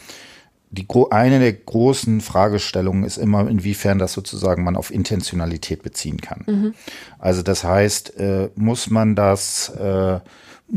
[0.70, 6.44] die, eine der großen Fragestellungen ist immer, inwiefern das sozusagen man auf Intentionalität beziehen kann.
[6.46, 6.74] Mhm.
[7.18, 10.20] Also das heißt, äh, muss man das, äh,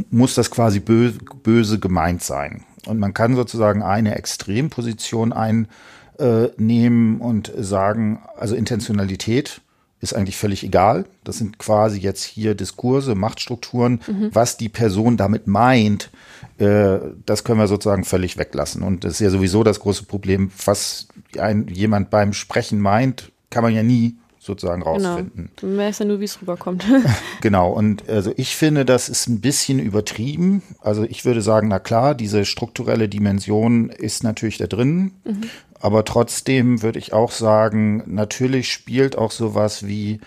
[0.09, 2.63] muss das quasi böse, böse gemeint sein.
[2.87, 9.61] Und man kann sozusagen eine Extremposition einnehmen und sagen, also Intentionalität
[10.03, 11.05] ist eigentlich völlig egal.
[11.23, 14.01] Das sind quasi jetzt hier Diskurse, Machtstrukturen.
[14.05, 14.29] Mhm.
[14.33, 16.11] Was die Person damit meint,
[16.59, 18.83] äh, das können wir sozusagen völlig weglassen.
[18.83, 21.07] Und das ist ja sowieso das große Problem, was
[21.39, 24.93] ein, jemand beim Sprechen meint, kann man ja nie sozusagen genau.
[24.93, 25.49] rausfinden.
[25.55, 25.71] Genau.
[25.71, 26.85] Man weiß ja nur, wie es rüberkommt.
[27.41, 27.71] genau.
[27.71, 30.61] Und also ich finde, das ist ein bisschen übertrieben.
[30.81, 35.13] Also ich würde sagen, na klar, diese strukturelle Dimension ist natürlich da drin.
[35.23, 35.43] Mhm.
[35.83, 40.21] Aber trotzdem würde ich auch sagen, natürlich spielt auch sowas wie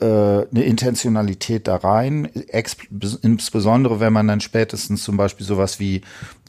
[0.00, 2.24] äh, eine Intentionalität da rein,
[3.22, 6.00] insbesondere wenn man dann spätestens zum Beispiel sowas wie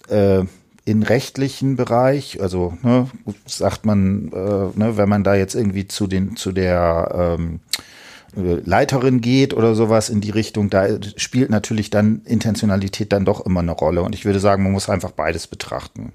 [0.10, 0.44] äh,
[0.86, 3.08] in rechtlichen Bereich, also ne,
[3.46, 7.60] sagt man, äh, ne, wenn man da jetzt irgendwie zu den zu der ähm,
[8.36, 13.60] Leiterin geht oder sowas in die Richtung, da spielt natürlich dann Intentionalität dann doch immer
[13.60, 14.02] eine Rolle.
[14.02, 16.12] Und ich würde sagen, man muss einfach beides betrachten.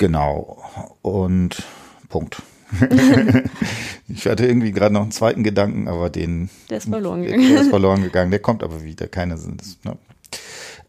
[0.00, 0.56] Genau.
[1.02, 1.62] Und
[2.08, 2.40] Punkt.
[4.08, 6.48] ich hatte irgendwie gerade noch einen zweiten Gedanken, aber den.
[6.70, 7.46] Der ist verloren gegangen.
[7.50, 8.30] Der ist verloren gegangen.
[8.30, 9.08] Der kommt aber wieder.
[9.08, 9.78] Keine sind es.
[9.84, 9.98] Ne?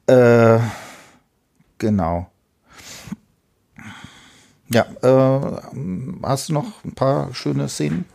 [0.07, 0.61] Äh,
[1.77, 2.27] genau.
[4.69, 5.61] Ja, äh,
[6.23, 8.05] hast du noch ein paar schöne Szenen?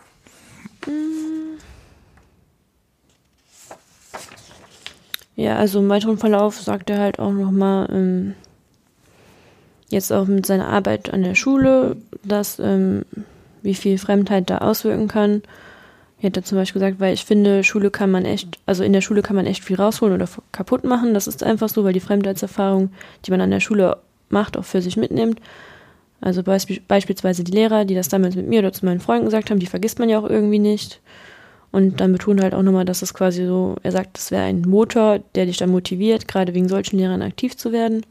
[5.34, 8.34] Ja, also im weiteren Verlauf sagt er halt auch nochmal, ähm,
[9.88, 13.04] jetzt auch mit seiner Arbeit an der Schule, dass ähm,
[13.62, 15.42] wie viel Fremdheit da auswirken kann.
[16.22, 19.00] Hat da zum Beispiel gesagt, weil ich finde, Schule kann man echt, also in der
[19.00, 21.14] Schule kann man echt viel rausholen oder kaputt machen.
[21.14, 22.90] Das ist einfach so, weil die Fremdheitserfahrung,
[23.24, 25.40] die man an der Schule macht, auch für sich mitnimmt.
[26.20, 29.50] Also beisp beispielsweise die Lehrer, die das damals mit mir oder zu meinen Freunden gesagt
[29.50, 31.00] haben, die vergisst man ja auch irgendwie nicht.
[31.70, 34.62] Und dann betont halt auch nochmal, dass es quasi so, er sagt, das wäre ein
[34.62, 38.06] Motor, der dich dann motiviert, gerade wegen solchen Lehrern aktiv zu werden.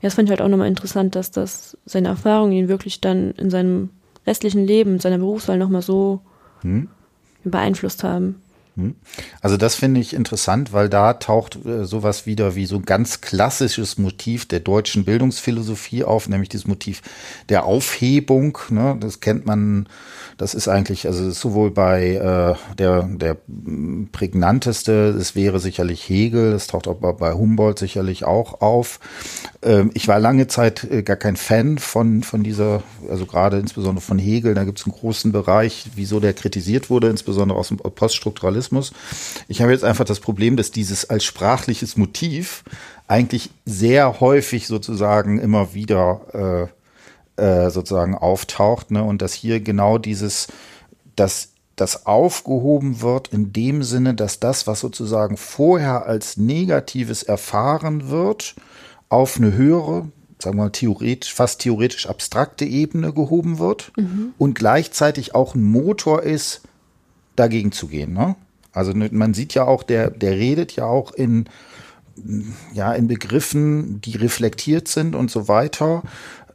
[0.00, 3.32] Ja, das fand ich halt auch nochmal interessant, dass das seine Erfahrungen ihn wirklich dann
[3.32, 3.90] in seinem
[4.26, 6.20] restlichen Leben, in seiner Berufswahl nochmal so
[6.62, 6.88] hm?
[7.44, 8.42] beeinflusst haben.
[8.78, 8.94] Hm.
[9.40, 13.20] Also das finde ich interessant, weil da taucht äh, sowas wieder wie so ein ganz
[13.20, 17.02] klassisches Motiv der deutschen Bildungsphilosophie auf, nämlich dieses Motiv
[17.48, 18.56] der Aufhebung.
[18.70, 18.96] Ne?
[19.00, 19.88] Das kennt man,
[20.36, 23.36] das ist eigentlich, also sowohl bei äh, der, der
[24.12, 29.00] prägnanteste, es wäre sicherlich Hegel, das taucht auch bei Humboldt sicherlich auch auf.
[29.60, 34.04] Ähm, ich war lange Zeit äh, gar kein Fan von, von dieser, also gerade insbesondere
[34.04, 37.78] von Hegel, da gibt es einen großen Bereich, wieso der kritisiert wurde, insbesondere aus dem
[37.78, 38.67] Poststrukturalismus.
[39.48, 42.64] Ich habe jetzt einfach das Problem, dass dieses als sprachliches Motiv
[43.06, 46.68] eigentlich sehr häufig sozusagen immer wieder
[47.38, 49.02] äh, äh, sozusagen auftaucht, ne?
[49.02, 50.48] Und dass hier genau dieses,
[51.16, 58.10] dass das aufgehoben wird in dem Sinne, dass das, was sozusagen vorher als Negatives erfahren
[58.10, 58.56] wird,
[59.08, 64.34] auf eine höhere, sagen wir mal, theoretisch, fast theoretisch abstrakte Ebene gehoben wird mhm.
[64.38, 66.62] und gleichzeitig auch ein Motor ist,
[67.36, 68.12] dagegen zu gehen.
[68.12, 68.34] Ne?
[68.78, 71.46] Also ne, man sieht ja auch, der, der redet ja auch in,
[72.72, 76.02] ja, in Begriffen, die reflektiert sind und so weiter,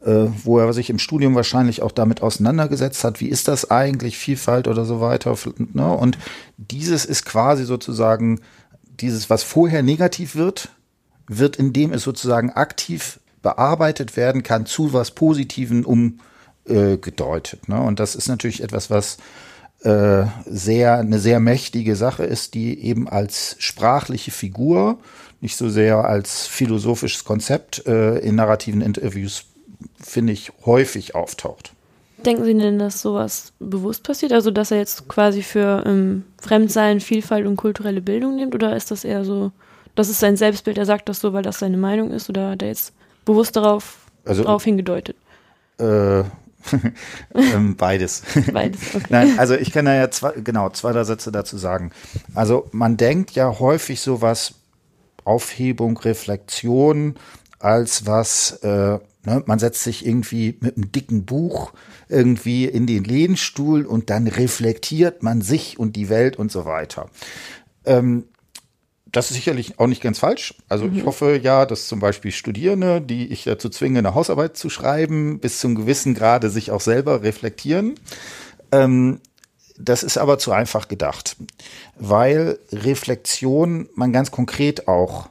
[0.04, 4.16] äh, wo er sich im Studium wahrscheinlich auch damit auseinandergesetzt hat, wie ist das eigentlich,
[4.16, 5.36] Vielfalt oder so weiter.
[5.74, 5.86] Ne?
[5.86, 6.16] Und
[6.56, 8.40] dieses ist quasi sozusagen
[9.00, 10.70] dieses, was vorher negativ wird,
[11.26, 17.60] wird, indem es sozusagen aktiv bearbeitet werden kann, zu was Positiven umgedeutet.
[17.68, 17.82] Äh, ne?
[17.82, 19.18] Und das ist natürlich etwas, was
[19.84, 24.98] äh, sehr, eine sehr mächtige Sache ist, die eben als sprachliche Figur,
[25.40, 29.44] nicht so sehr als philosophisches Konzept äh, in narrativen Interviews,
[30.00, 31.72] finde ich, häufig auftaucht.
[32.24, 34.32] Denken Sie denn, dass sowas bewusst passiert?
[34.32, 38.54] Also, dass er jetzt quasi für ähm, Fremdsein, Vielfalt und kulturelle Bildung nimmt?
[38.54, 39.52] Oder ist das eher so
[39.94, 42.62] das ist sein Selbstbild, er sagt das so, weil das seine Meinung ist oder hat
[42.62, 42.92] er jetzt
[43.24, 45.16] bewusst darauf, also, darauf hingedeutet?
[45.78, 46.24] Äh,
[47.34, 48.22] ähm, beides.
[48.52, 49.06] Beides, okay.
[49.10, 51.90] Nein, also ich kann da ja zwei, genau, zwei, drei Sätze dazu sagen.
[52.34, 54.54] Also man denkt ja häufig sowas,
[55.24, 57.16] Aufhebung, Reflexion,
[57.58, 61.72] als was, äh, ne, man setzt sich irgendwie mit einem dicken Buch
[62.08, 67.08] irgendwie in den Lehnstuhl und dann reflektiert man sich und die Welt und so weiter.
[67.86, 68.24] Ähm,
[69.16, 70.54] das ist sicherlich auch nicht ganz falsch.
[70.68, 70.98] Also mhm.
[70.98, 75.38] ich hoffe ja, dass zum Beispiel Studierende, die ich dazu zwinge, eine Hausarbeit zu schreiben,
[75.38, 77.94] bis zum gewissen Grade sich auch selber reflektieren.
[78.72, 79.20] Ähm,
[79.78, 81.36] das ist aber zu einfach gedacht,
[81.98, 85.28] weil Reflexion man ganz konkret auch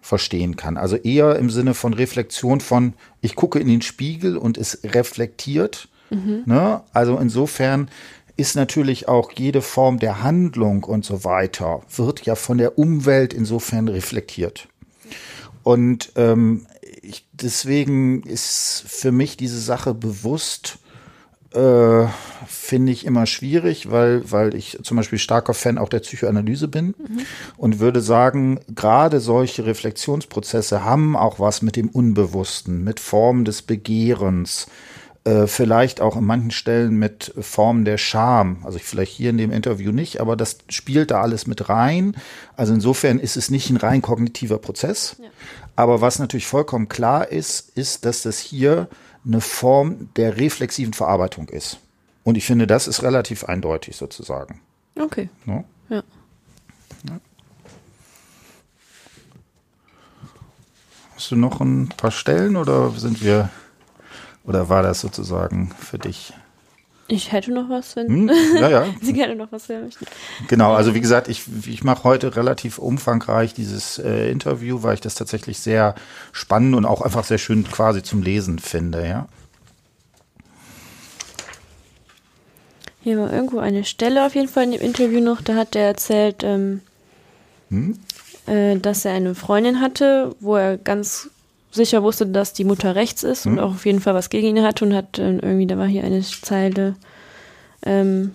[0.00, 0.76] verstehen kann.
[0.76, 5.88] Also eher im Sinne von Reflexion von, ich gucke in den Spiegel und es reflektiert.
[6.10, 6.42] Mhm.
[6.46, 6.82] Ne?
[6.92, 7.88] Also insofern
[8.36, 13.32] ist natürlich auch jede Form der Handlung und so weiter, wird ja von der Umwelt
[13.32, 14.68] insofern reflektiert.
[15.62, 16.66] Und ähm,
[17.02, 20.78] ich, deswegen ist für mich diese Sache bewusst,
[21.54, 22.06] äh,
[22.46, 26.94] finde ich immer schwierig, weil, weil ich zum Beispiel starker Fan auch der Psychoanalyse bin
[26.98, 27.20] mhm.
[27.56, 33.62] und würde sagen, gerade solche Reflexionsprozesse haben auch was mit dem Unbewussten, mit Formen des
[33.62, 34.66] Begehrens,
[35.24, 38.58] äh, vielleicht auch in manchen Stellen mit Formen der Scham.
[38.64, 42.14] Also vielleicht hier in dem Interview nicht, aber das spielt da alles mit rein.
[42.56, 45.16] Also insofern ist es nicht ein rein kognitiver Prozess.
[45.18, 45.28] Ja.
[45.76, 48.88] Aber was natürlich vollkommen klar ist, ist, dass das hier
[49.26, 51.78] eine Form der reflexiven Verarbeitung ist.
[52.22, 54.60] Und ich finde, das ist relativ eindeutig sozusagen.
[55.00, 55.30] Okay.
[55.46, 55.64] No?
[55.88, 56.02] Ja.
[57.08, 57.20] ja.
[61.14, 63.48] Hast du noch ein paar Stellen oder sind wir
[64.44, 66.32] oder war das sozusagen für dich?
[67.06, 68.30] Ich hätte noch was, wenn hm?
[68.56, 68.86] ja, ja.
[69.02, 70.06] Sie gerne noch was hören möchten.
[70.48, 75.00] Genau, also wie gesagt, ich, ich mache heute relativ umfangreich dieses äh, Interview, weil ich
[75.00, 75.94] das tatsächlich sehr
[76.32, 79.28] spannend und auch einfach sehr schön quasi zum Lesen finde, ja.
[83.02, 85.88] Hier war irgendwo eine Stelle auf jeden Fall in dem Interview noch, da hat er
[85.88, 86.80] erzählt, ähm,
[87.68, 87.98] hm?
[88.46, 91.28] äh, dass er eine Freundin hatte, wo er ganz
[91.74, 93.52] sicher wusste, dass die Mutter rechts ist mhm.
[93.52, 93.64] und hm.
[93.64, 96.04] auch auf jeden Fall was gegen ihn hat und hat äh, irgendwie, da war hier
[96.04, 96.94] eine Zeile,
[97.84, 98.32] ähm,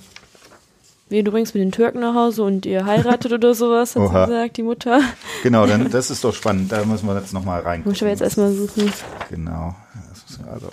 [1.09, 4.25] wie du bringst mit den Türken nach Hause und ihr heiratet oder sowas, hat Oha.
[4.25, 5.01] sie gesagt, die Mutter.
[5.41, 7.81] Genau, dann das ist doch spannend, da müssen wir jetzt nochmal rein.
[7.85, 8.91] Muss ich aber jetzt erstmal suchen.
[9.29, 9.75] Genau.
[10.51, 10.67] Also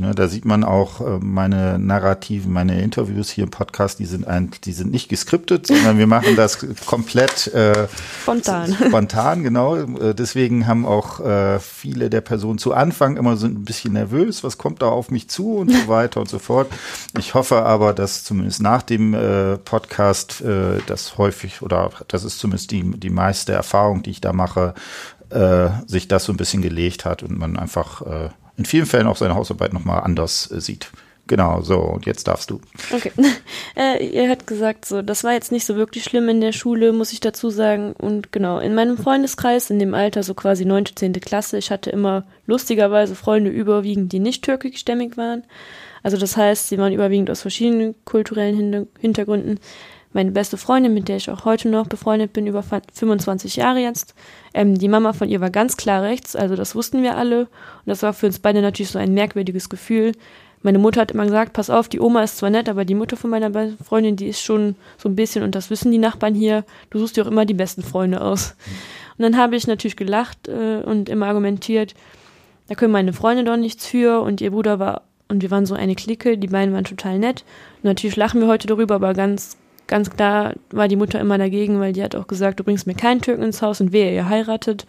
[0.00, 4.28] Ne, da sieht man auch äh, meine Narrativen, meine Interviews hier im Podcast, die sind
[4.28, 7.88] ein, die sind nicht geskriptet, sondern wir machen das komplett äh,
[8.22, 8.76] spontan.
[8.88, 9.76] Spontan, genau.
[9.76, 14.44] Äh, deswegen haben auch äh, viele der Personen zu Anfang immer so ein bisschen nervös,
[14.44, 16.70] was kommt da auf mich zu und so weiter und so fort.
[17.18, 22.38] Ich hoffe aber, dass zumindest nach dem äh, Podcast äh, das häufig oder das ist
[22.38, 24.74] zumindest die, die meiste Erfahrung, die ich da mache,
[25.86, 29.34] sich das so ein bisschen gelegt hat und man einfach in vielen Fällen auch seine
[29.34, 30.90] Hausarbeit nochmal anders äh, sieht.
[31.28, 32.60] Genau, so, und jetzt darfst du.
[32.92, 33.12] Okay.
[33.76, 36.92] Äh, ihr hat gesagt, so, das war jetzt nicht so wirklich schlimm in der Schule,
[36.92, 37.92] muss ich dazu sagen.
[37.92, 41.12] Und genau, in meinem Freundeskreis, in dem Alter, so quasi 9., 10.
[41.12, 45.44] Klasse, ich hatte immer lustigerweise Freunde überwiegend, die nicht türkischstämmig waren.
[46.02, 49.60] Also das heißt, sie waren überwiegend aus verschiedenen kulturellen Hintergründen.
[50.18, 54.16] Meine beste Freundin, mit der ich auch heute noch befreundet bin, über 25 Jahre jetzt,
[54.52, 57.42] ähm, die Mama von ihr war ganz klar rechts, also das wussten wir alle.
[57.42, 60.10] Und das war für uns beide natürlich so ein merkwürdiges Gefühl,
[60.60, 63.16] meine Mutter hat immer gesagt, pass auf, die Oma ist zwar nett, aber die Mutter
[63.16, 63.52] von meiner
[63.84, 67.16] Freundin, die ist schon so ein bisschen, und das wissen die Nachbarn hier, du suchst
[67.16, 68.56] dir auch immer die besten Freunde aus.
[69.18, 71.94] Und dann habe ich natürlich gelacht äh, und immer argumentiert,
[72.66, 75.76] da können meine Freunde doch nichts für und ihr Bruder war, und wir waren so
[75.76, 77.44] eine Clique, die beiden waren total nett.
[77.76, 79.56] Und natürlich lachen wir heute darüber, aber ganz,
[79.88, 82.94] ganz klar war die Mutter immer dagegen, weil die hat auch gesagt, du bringst mir
[82.94, 84.86] keinen Türken ins Haus und wer ihr heiratet.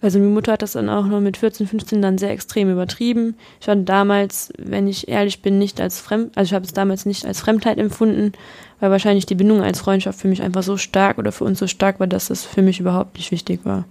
[0.00, 3.36] Also meine Mutter hat das dann auch noch mit 14, 15 dann sehr extrem übertrieben.
[3.60, 7.06] Ich fand damals, wenn ich ehrlich bin, nicht als Fremd, also ich habe es damals
[7.06, 8.32] nicht als Fremdheit empfunden,
[8.80, 11.68] weil wahrscheinlich die Bindung als Freundschaft für mich einfach so stark oder für uns so
[11.68, 13.84] stark war, dass das für mich überhaupt nicht wichtig war.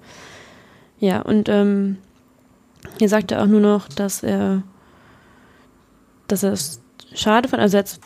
[0.99, 1.97] Ja, und ähm,
[2.99, 4.63] er sagte auch nur noch, dass er,
[6.27, 6.81] dass er es
[7.13, 7.99] schade fand, also er hat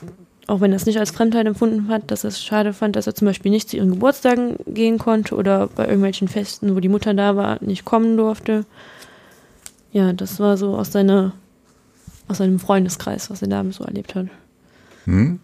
[0.47, 3.07] auch wenn er es nicht als Fremdheit empfunden hat, dass er es schade fand, dass
[3.07, 6.89] er zum Beispiel nicht zu ihren Geburtstagen gehen konnte oder bei irgendwelchen Festen, wo die
[6.89, 8.65] Mutter da war, nicht kommen durfte.
[9.91, 11.33] Ja, das war so aus seiner,
[12.27, 14.27] aus seinem Freundeskreis, was er da so erlebt hat.
[15.05, 15.39] Hm.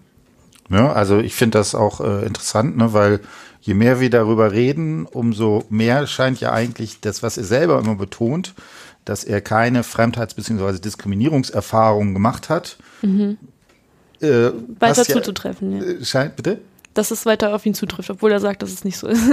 [0.70, 3.20] Ja, also ich finde das auch äh, interessant, ne, weil
[3.60, 7.96] je mehr wir darüber reden, umso mehr scheint ja eigentlich das, was er selber immer
[7.96, 8.54] betont,
[9.04, 10.80] dass er keine Fremdheits- bzw.
[10.80, 12.78] Diskriminierungserfahrungen gemacht hat.
[13.02, 13.38] Mhm
[14.22, 15.78] äh, weiter zuzutreffen.
[15.78, 15.84] Ja.
[15.84, 16.60] Äh, scheint, bitte?
[16.94, 19.24] Dass es weiter auf ihn zutrifft, obwohl er sagt, dass es nicht so ist.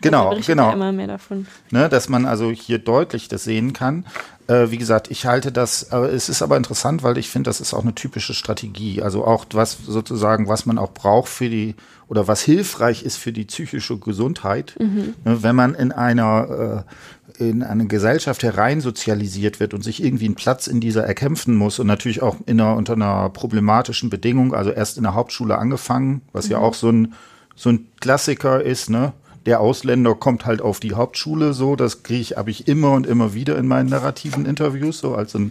[0.00, 0.72] Genau, also genau.
[0.72, 1.46] immer mehr davon.
[1.70, 4.06] Ne, dass man also hier deutlich das sehen kann.
[4.46, 7.60] Äh, wie gesagt, ich halte das, aber es ist aber interessant, weil ich finde, das
[7.60, 9.02] ist auch eine typische Strategie.
[9.02, 11.74] Also auch was sozusagen, was man auch braucht für die
[12.08, 15.14] oder was hilfreich ist für die psychische Gesundheit, mhm.
[15.24, 20.34] ne, wenn man in einer äh, in eine Gesellschaft hereinsozialisiert wird und sich irgendwie einen
[20.34, 24.70] Platz in dieser erkämpfen muss und natürlich auch in einer, unter einer problematischen Bedingung, also
[24.70, 26.52] erst in der Hauptschule angefangen, was mhm.
[26.52, 27.14] ja auch so ein,
[27.54, 29.12] so ein Klassiker ist, ne?
[29.44, 33.08] Der Ausländer kommt halt auf die Hauptschule so, das kriege ich, habe ich immer und
[33.08, 35.50] immer wieder in meinen narrativen Interviews, so als ein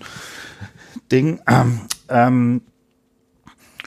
[1.12, 1.42] Ding.
[1.46, 2.62] Ähm, ähm,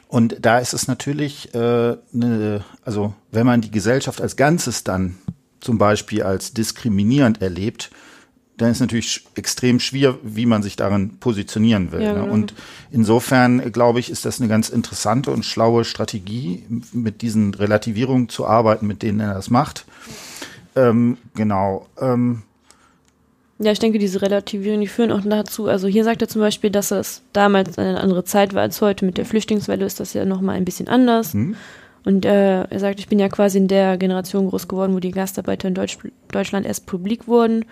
[0.09, 5.17] und da ist es natürlich, äh, ne, also wenn man die Gesellschaft als Ganzes dann
[5.65, 7.91] zum Beispiel als diskriminierend erlebt,
[8.57, 12.03] dann ist natürlich extrem schwer, wie man sich darin positionieren will.
[12.03, 12.21] Ja, ne?
[12.21, 12.33] Genau.
[12.33, 12.55] Und
[12.93, 18.47] insofern, glaube ich, ist das eine ganz interessante und schlaue Strategie, mit diesen Relativierungen zu
[18.47, 19.87] arbeiten, mit denen er das macht.
[20.77, 21.89] Ähm, genau.
[22.01, 22.43] Ähm,
[23.59, 26.71] ja, ich denke, diese Relativierungen, die führen auch dazu, also hier sagt er zum Beispiel,
[26.71, 29.05] dass es damals eine andere Zeit war als heute.
[29.05, 31.33] Mit der Flüchtlingswelle ist das ja nochmal ein bisschen anders.
[31.33, 31.57] Hm.
[32.05, 35.11] Und äh, er sagt, ich bin ja quasi in der Generation groß geworden, wo die
[35.11, 35.99] Gastarbeiter in Deutsch,
[36.31, 37.65] Deutschland erst publik wurden.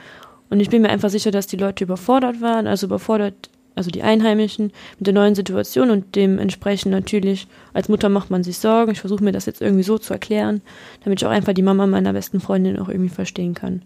[0.48, 4.02] Und ich bin mir einfach sicher, dass die Leute überfordert waren, also überfordert, also die
[4.02, 8.92] Einheimischen mit der neuen Situation und dementsprechend natürlich, als Mutter macht man sich Sorgen.
[8.92, 10.60] Ich versuche mir das jetzt irgendwie so zu erklären,
[11.04, 13.82] damit ich auch einfach die Mama meiner besten Freundin auch irgendwie verstehen kann.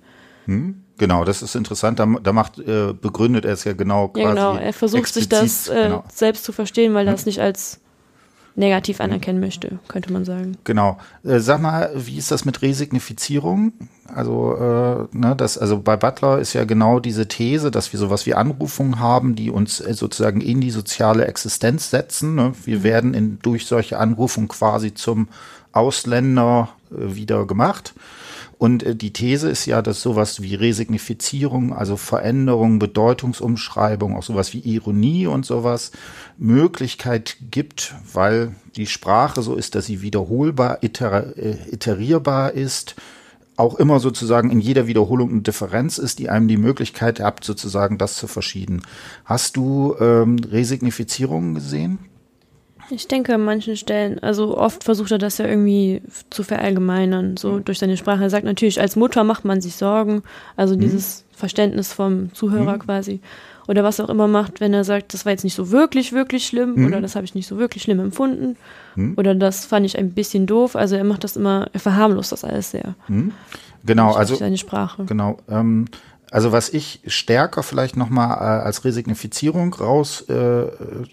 [0.47, 1.99] Hm, genau, das ist interessant.
[1.99, 4.25] Da, da macht, äh, begründet er es ja genau quasi.
[4.25, 4.57] Ja, genau.
[4.57, 6.05] Er versucht explizit, sich das äh, genau.
[6.13, 7.13] selbst zu verstehen, weil hm.
[7.13, 7.81] das nicht als
[8.57, 10.57] negativ anerkennen möchte, könnte man sagen.
[10.65, 10.99] Genau.
[11.25, 13.73] Äh, sag mal, wie ist das mit Resignifizierung?
[14.13, 18.25] Also, äh, ne, das, also bei Butler ist ja genau diese These, dass wir sowas
[18.27, 22.35] wie Anrufungen haben, die uns äh, sozusagen in die soziale Existenz setzen.
[22.35, 22.53] Ne?
[22.65, 22.83] Wir mhm.
[22.83, 25.29] werden in, durch solche Anrufungen quasi zum
[25.73, 27.95] Ausländer äh, wieder gemacht.
[28.59, 34.53] Und äh, die These ist ja, dass sowas wie Resignifizierung, also Veränderung, Bedeutungsumschreibung, auch sowas
[34.53, 35.93] wie Ironie und sowas
[36.39, 42.97] Möglichkeit gibt, weil die Sprache so ist, dass sie wiederholbar, iter äh, iterierbar ist,
[43.57, 47.97] auch immer sozusagen in jeder Wiederholung eine Differenz ist, die einem die Möglichkeit habt, sozusagen
[47.97, 48.83] das zu verschieden.
[49.25, 51.99] Hast du ähm, Resignifizierungen gesehen?
[52.91, 57.53] Ich denke an manchen Stellen, also oft versucht er das ja irgendwie zu verallgemeinern, so
[57.53, 57.65] mhm.
[57.65, 58.23] durch seine Sprache.
[58.23, 60.23] Er sagt natürlich, als Mutter macht man sich Sorgen,
[60.57, 60.81] also mhm.
[60.81, 62.81] dieses Verständnis vom Zuhörer mhm.
[62.81, 63.21] quasi.
[63.69, 66.47] Oder was auch immer macht, wenn er sagt, das war jetzt nicht so wirklich, wirklich
[66.47, 66.87] schlimm mhm.
[66.87, 68.57] oder das habe ich nicht so wirklich schlimm empfunden
[68.95, 69.15] mhm.
[69.17, 70.77] oder das fand ich ein bisschen doof.
[70.77, 72.95] Also er macht das immer, er verharmlost das alles sehr.
[73.09, 73.33] Mhm.
[73.85, 75.05] Genau, also seine Sprache.
[75.05, 75.39] Genau.
[75.49, 75.87] Ähm,
[76.37, 80.69] Also was ich stärker vielleicht nochmal äh, als Resignifizierung rausstellen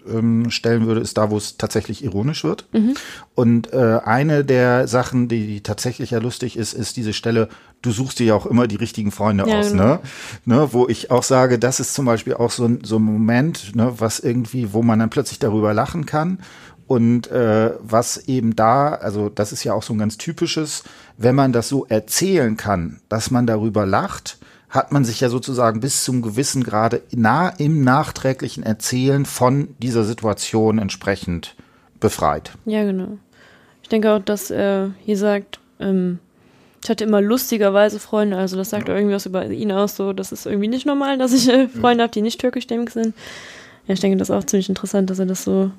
[0.06, 2.66] äh, ähm, würde, ist da, wo es tatsächlich ironisch wird.
[2.72, 2.92] Mhm.
[3.34, 7.48] Und äh, eine der Sachen, die, die tatsächlich ja lustig ist, ist diese Stelle,
[7.80, 9.84] du suchst dir ja auch immer die richtigen Freunde ja, aus, genau.
[9.84, 10.00] ne?
[10.44, 10.68] ne?
[10.72, 14.20] Wo ich auch sage, das ist zum Beispiel auch so, so ein Moment, ne, was
[14.20, 16.40] irgendwie, wo man dann plötzlich darüber lachen kann.
[16.86, 20.84] Und äh, was eben da, also das ist ja auch so ein ganz typisches,
[21.16, 24.36] wenn man das so erzählen kann, dass man darüber lacht,
[24.74, 30.02] hat man sich ja sozusagen bis zum gewissen Grade nah im nachträglichen Erzählen von dieser
[30.02, 31.54] Situation entsprechend
[32.00, 32.50] befreit.
[32.64, 33.16] Ja, genau.
[33.82, 36.18] Ich denke auch, dass er hier sagt, ähm,
[36.82, 38.96] ich hatte immer lustigerweise Freunde, also das sagt ja.
[38.96, 42.02] irgendwie was über ihn aus, so, das ist irgendwie nicht normal, dass ich äh, Freunde
[42.02, 43.14] habe, die nicht türkischstämmig sind.
[43.86, 45.70] Ja, ich denke, das ist auch ziemlich interessant, dass er das so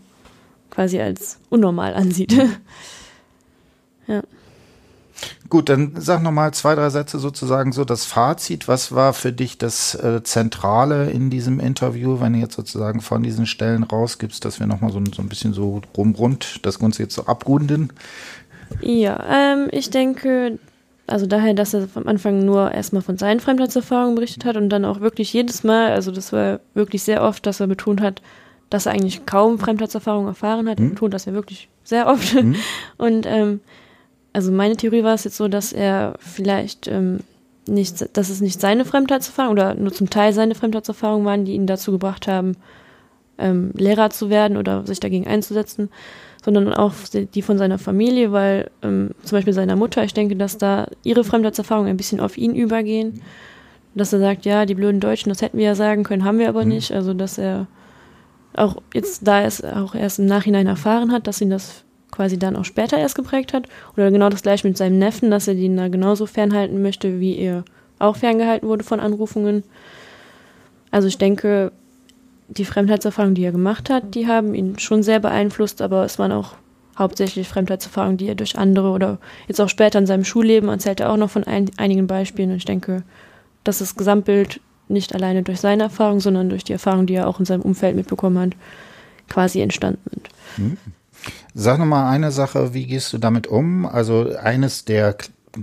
[0.70, 2.34] quasi als unnormal ansieht.
[4.08, 4.24] ja.
[5.50, 8.68] Gut, dann sag noch mal zwei, drei Sätze sozusagen so das Fazit.
[8.68, 13.22] Was war für dich das äh, Zentrale in diesem Interview, wenn du jetzt sozusagen von
[13.22, 17.04] diesen Stellen rausgibst, dass wir noch mal so, so ein bisschen so rumrund das Ganze
[17.04, 17.94] jetzt so abrunden?
[18.82, 20.58] Ja, ähm, ich denke,
[21.06, 24.86] also daher, dass er am Anfang nur erstmal von seinen Fremdheitserfahrungen berichtet hat und dann
[24.86, 28.24] auch wirklich jedes Mal, also das war wirklich sehr oft, dass er betont hat,
[28.72, 30.80] dass er eigentlich kaum Fremdheitserfahrungen erfahren hat.
[30.80, 30.90] Er mhm.
[30.92, 32.34] betont das ja wirklich sehr oft.
[32.34, 32.56] Mhm.
[32.98, 33.60] Und ähm,
[34.36, 37.20] also meine Theorie war es jetzt so, dass er vielleicht ähm,
[37.68, 41.68] nicht, dass es nicht seine Fremdheitserfahrung oder nur zum Teil seine Fremdheitserfahrungen waren, die ihn
[41.68, 42.58] dazu gebracht haben,
[43.38, 45.90] ähm, Lehrer zu werden oder sich dagegen einzusetzen,
[46.44, 50.58] sondern auch die von seiner Familie, weil ähm, zum Beispiel seiner Mutter, ich denke, dass
[50.58, 53.22] da ihre Fremdheitserfahrungen ein bisschen auf ihn übergehen.
[53.94, 56.50] Dass er sagt, ja, die blöden Deutschen, das hätten wir ja sagen können, haben wir
[56.50, 56.72] aber mhm.
[56.72, 56.92] nicht.
[56.92, 57.68] Also dass er
[58.54, 61.85] auch jetzt, da er es auch erst im Nachhinein erfahren hat, dass ihn das
[62.16, 63.68] quasi dann auch später erst geprägt hat.
[63.96, 67.38] Oder genau das gleiche mit seinem Neffen, dass er ihn da genauso fernhalten möchte, wie
[67.38, 67.64] er
[68.00, 69.64] auch ferngehalten wurde von Anrufungen.
[70.92, 71.72] Also ich denke,
[72.48, 76.32] die Fremdheitserfahrungen, die er gemacht hat, die haben ihn schon sehr beeinflusst, aber es waren
[76.32, 76.56] auch
[76.98, 81.12] hauptsächlich Fremdheitserfahrungen, die er durch andere oder jetzt auch später in seinem Schulleben erzählt er
[81.12, 82.52] auch noch von ein, einigen Beispielen.
[82.52, 83.04] Und ich denke,
[83.64, 87.40] dass das Gesamtbild nicht alleine durch seine Erfahrung, sondern durch die Erfahrung, die er auch
[87.40, 88.52] in seinem Umfeld mitbekommen hat,
[89.28, 90.30] quasi entstanden sind.
[90.58, 90.78] Mhm.
[91.58, 93.86] Sag noch mal eine Sache, wie gehst du damit um?
[93.86, 95.16] Also eines der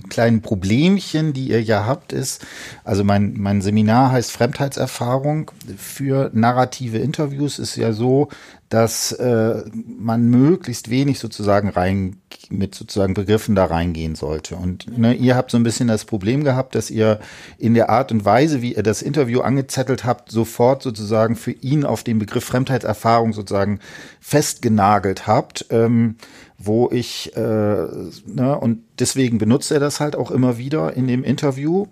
[0.09, 2.47] kleinen Problemchen, die ihr ja habt, ist,
[2.83, 5.51] also mein, mein Seminar heißt Fremdheitserfahrung.
[5.77, 8.29] Für narrative Interviews ist ja so,
[8.73, 14.57] dass äh, man möglichst wenig sozusagen rein mit sozusagen Begriffen da reingehen sollte.
[14.57, 17.21] Und ne, ihr habt so ein bisschen das Problem gehabt, dass ihr
[17.59, 21.85] in der Art und Weise, wie ihr das Interview angezettelt habt, sofort sozusagen für ihn
[21.85, 23.79] auf den Begriff Fremdheitserfahrung sozusagen
[24.21, 25.67] festgenagelt habt.
[25.69, 26.17] Ähm,
[26.57, 31.25] wo ich, äh, ne, und deswegen benutzt er das halt auch immer wieder in dem
[31.25, 31.89] Interview,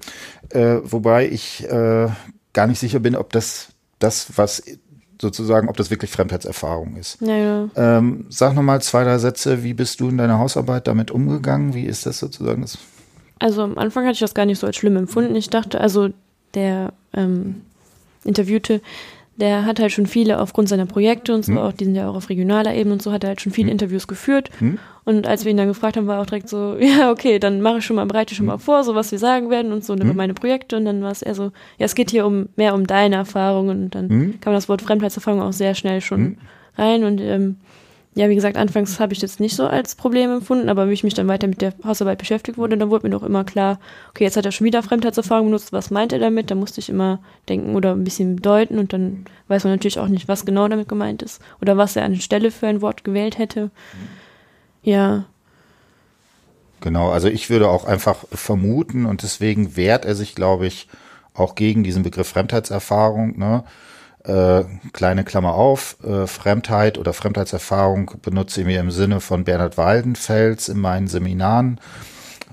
[0.51, 2.07] äh, wobei ich äh,
[2.53, 4.63] gar nicht sicher bin, ob das das, was
[5.21, 7.21] sozusagen, ob das wirklich Fremdheitserfahrung ist.
[7.21, 7.69] Ja, ja.
[7.77, 11.75] Ähm, sag nochmal zwei, drei Sätze, wie bist du in deiner Hausarbeit damit umgegangen?
[11.75, 12.63] Wie ist das sozusagen?
[12.63, 12.79] Das
[13.41, 15.35] also am Anfang hatte ich das gar nicht so als schlimm empfunden.
[15.35, 16.11] Ich dachte, also
[16.55, 17.63] der ähm,
[18.23, 18.83] Interviewte,
[19.41, 21.59] der hat halt schon viele aufgrund seiner Projekte und so, hm.
[21.59, 23.69] auch, die sind ja auch auf regionaler Ebene und so, hat er halt schon viele
[23.69, 23.73] hm.
[23.73, 24.51] Interviews geführt.
[24.59, 24.79] Hm.
[25.05, 27.61] Und als wir ihn dann gefragt haben, war er auch direkt so, ja, okay, dann
[27.61, 28.61] mache ich schon mal, bereite ich schon mal hm.
[28.61, 30.17] vor, so was wir sagen werden und so über hm.
[30.17, 30.77] meine Projekte.
[30.77, 31.45] Und dann war es eher so,
[31.79, 33.85] ja, es geht hier um mehr um deine Erfahrungen.
[33.85, 34.41] Und dann hm.
[34.41, 36.37] kam das Wort Fremdheitserfahrung auch sehr schnell schon
[36.77, 37.05] rein.
[37.05, 37.57] Und ähm,
[38.15, 41.05] ja, wie gesagt, anfangs habe ich das nicht so als Problem empfunden, aber wie ich
[41.05, 43.79] mich dann weiter mit der Hausarbeit beschäftigt wurde, dann wurde mir doch immer klar,
[44.11, 46.51] okay, jetzt hat er schon wieder Fremdheitserfahrung benutzt, was meint er damit?
[46.51, 50.09] Da musste ich immer denken oder ein bisschen deuten und dann weiß man natürlich auch
[50.09, 53.71] nicht, was genau damit gemeint ist oder was er anstelle für ein Wort gewählt hätte.
[54.83, 55.27] Ja.
[56.81, 60.89] Genau, also ich würde auch einfach vermuten und deswegen wehrt er sich, glaube ich,
[61.33, 63.63] auch gegen diesen Begriff Fremdheitserfahrung, ne?
[64.25, 69.79] Äh, kleine Klammer auf, äh, Fremdheit oder Fremdheitserfahrung benutze ich mir im Sinne von Bernhard
[69.79, 71.81] Waldenfels in meinen Seminaren.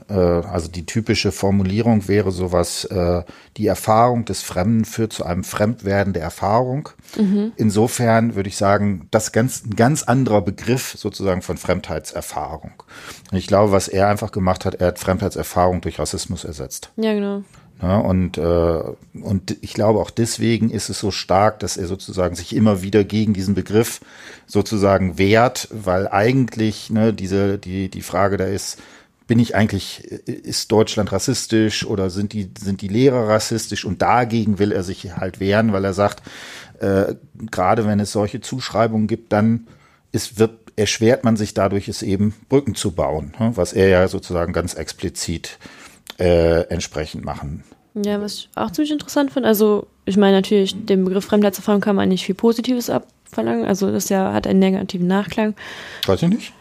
[0.10, 3.24] Äh, also die typische Formulierung wäre sowas, äh,
[3.58, 6.90] die Erfahrung des Fremden führt zu einem Fremdwerden der Erfahrung.
[7.18, 7.52] Mhm.
[7.58, 12.72] Insofern würde ich sagen, das ist ganz, ein ganz anderer Begriff sozusagen von Fremdheitserfahrung.
[13.32, 16.92] Und ich glaube, was er einfach gemacht hat, er hat Fremdheitserfahrung durch Rassismus ersetzt.
[16.96, 17.44] Ja, genau.
[17.82, 18.82] Ja, und, äh,
[19.14, 23.04] und ich glaube auch deswegen ist es so stark, dass er sozusagen sich immer wieder
[23.04, 24.02] gegen diesen Begriff
[24.48, 28.80] sozusagen wehrt, weil eigentlich ne, diese, die, die Frage da ist,
[29.28, 33.86] bin ich eigentlich, ist Deutschland rassistisch oder sind die, sind die Lehrer rassistisch?
[33.86, 36.24] Und dagegen will er sich halt wehren, weil er sagt,
[36.80, 37.14] äh,
[37.52, 39.68] gerade wenn es solche Zuschreibungen gibt, dann
[40.12, 44.08] ist, wird, erschwert man sich dadurch, es eben Brücken zu bauen, ne, was er ja
[44.08, 45.60] sozusagen ganz explizit
[46.20, 47.64] äh, entsprechend machen
[47.94, 51.96] Ja, was ich auch ziemlich interessant finde, also ich meine natürlich, dem Begriff Fremdheitserfahrung kann
[51.96, 55.56] man nicht viel Positives abverlangen, also das ja hat einen negativen Nachklang.
[56.06, 56.54] Weiß ich nicht.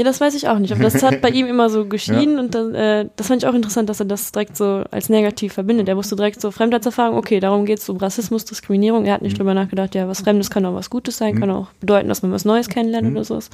[0.00, 2.40] Ja, das weiß ich auch nicht, aber das hat bei ihm immer so geschieden ja.
[2.40, 5.52] und dann, äh, das fand ich auch interessant, dass er das direkt so als negativ
[5.52, 5.88] verbindet.
[5.88, 9.04] Er wusste direkt so Fremdheitserfahrung, okay, darum geht es um Rassismus, Diskriminierung.
[9.04, 9.38] Er hat nicht mhm.
[9.38, 11.40] drüber nachgedacht, ja, was Fremdes kann auch was Gutes sein, mhm.
[11.40, 13.16] kann auch bedeuten, dass man was Neues kennenlernt mhm.
[13.16, 13.50] oder sowas.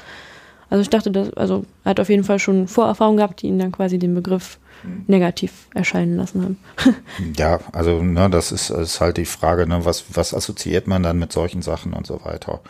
[0.71, 3.59] Also ich dachte, dass, also er hat auf jeden Fall schon Vorerfahrungen gehabt, die ihn
[3.59, 4.59] dann quasi den Begriff
[5.07, 6.59] negativ erscheinen lassen haben.
[7.37, 11.19] ja, also ne, das ist, ist halt die Frage, ne, was, was assoziiert man dann
[11.19, 12.61] mit solchen Sachen und so weiter.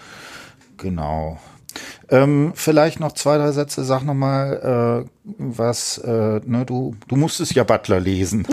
[0.77, 1.39] Genau.
[2.09, 3.85] Ähm, vielleicht noch zwei, drei Sätze.
[3.85, 8.47] Sag noch mal, äh, was, äh, ne, du, du musstest ja Butler lesen.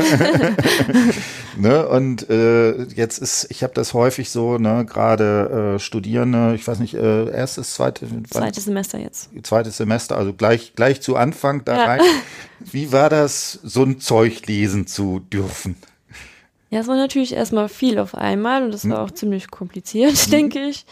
[1.57, 6.67] ne, und äh, jetzt ist, ich habe das häufig so, ne, gerade äh, Studierende, ich
[6.67, 9.29] weiß nicht, äh, erstes, zweites, zweites Semester jetzt.
[9.43, 11.85] Zweites Semester, also gleich, gleich zu Anfang da ja.
[11.85, 12.01] rein.
[12.59, 15.75] Wie war das, so ein Zeug lesen zu dürfen?
[16.73, 19.05] Ja, es war natürlich erstmal viel auf einmal und das war hm.
[19.05, 20.31] auch ziemlich kompliziert, hm.
[20.31, 20.87] denke ich.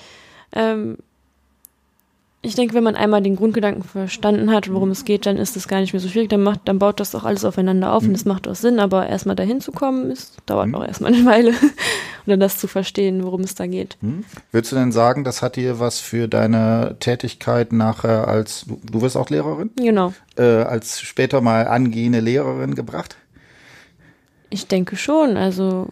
[0.54, 0.98] Ähm,
[2.44, 5.68] ich denke, wenn man einmal den Grundgedanken verstanden hat, worum es geht, dann ist es
[5.68, 6.30] gar nicht mehr so schwierig.
[6.30, 8.10] Dann, macht, dann baut das auch alles aufeinander auf mhm.
[8.10, 8.80] und es macht auch Sinn.
[8.80, 10.76] Aber erstmal dahin zu kommen, ist, dauert mhm.
[10.76, 11.54] auch erstmal eine Weile.
[12.26, 13.98] Oder das zu verstehen, worum es da geht.
[14.02, 14.26] Mhm.
[14.52, 19.02] Würdest du denn sagen, das hat dir was für deine Tätigkeit nachher als, du, du
[19.04, 19.70] wirst auch Lehrerin?
[19.76, 20.14] Genau.
[20.36, 23.18] Äh, als später mal angehende Lehrerin gebracht?
[24.50, 25.38] Ich denke schon.
[25.38, 25.90] Also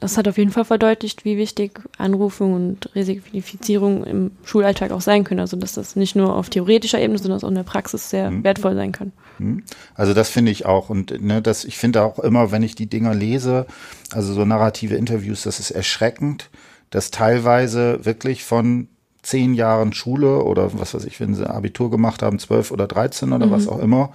[0.00, 5.24] das hat auf jeden Fall verdeutlicht, wie wichtig Anrufung und Resignifikation im Schulalltag auch sein
[5.24, 5.40] können.
[5.40, 8.44] Also dass das nicht nur auf theoretischer Ebene, sondern auch in der Praxis sehr mhm.
[8.44, 9.12] wertvoll sein kann.
[9.38, 9.62] Mhm.
[9.94, 10.90] Also das finde ich auch.
[10.90, 13.66] Und ne, das, ich finde auch immer, wenn ich die Dinger lese,
[14.12, 16.50] also so narrative Interviews, das ist erschreckend,
[16.90, 18.88] dass teilweise wirklich von
[19.22, 23.32] zehn Jahren Schule oder was weiß ich, wenn sie Abitur gemacht haben, zwölf oder dreizehn
[23.32, 23.50] oder mhm.
[23.50, 24.12] was auch immer,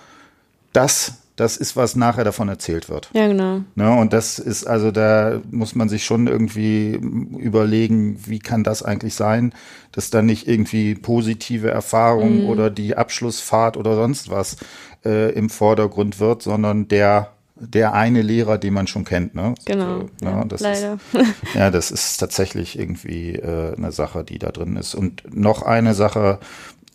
[0.74, 3.10] das das ist, was nachher davon erzählt wird.
[3.14, 3.62] Ja, genau.
[3.74, 8.84] Ne, und das ist, also da muss man sich schon irgendwie überlegen, wie kann das
[8.84, 9.52] eigentlich sein,
[9.92, 12.50] dass da nicht irgendwie positive Erfahrungen mhm.
[12.50, 14.58] oder die Abschlussfahrt oder sonst was
[15.04, 19.36] äh, im Vordergrund wird, sondern der der eine Lehrer, den man schon kennt.
[19.36, 19.54] Ne?
[19.66, 20.00] Genau.
[20.00, 20.32] So, ne?
[20.32, 20.94] Ja, das leider.
[21.14, 24.96] Ist, ja, das ist tatsächlich irgendwie äh, eine Sache, die da drin ist.
[24.96, 26.40] Und noch eine Sache,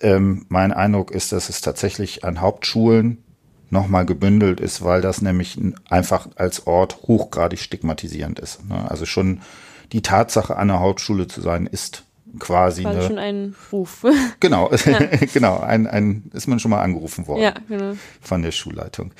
[0.01, 3.19] ähm, mein Eindruck ist, dass es tatsächlich an Hauptschulen
[3.71, 5.59] nochmal gebündelt ist, weil das nämlich
[5.89, 8.65] einfach als Ort hochgradig stigmatisierend ist.
[8.69, 8.89] Ne?
[8.89, 9.41] Also schon
[9.93, 12.05] die Tatsache, an der Hauptschule zu sein, ist
[12.39, 14.05] quasi, quasi eine, schon ein Ruf.
[14.41, 14.99] Genau, ja.
[15.33, 17.95] genau, ein, ein, ist man schon mal angerufen worden ja, genau.
[18.21, 19.13] von der Schulleitung.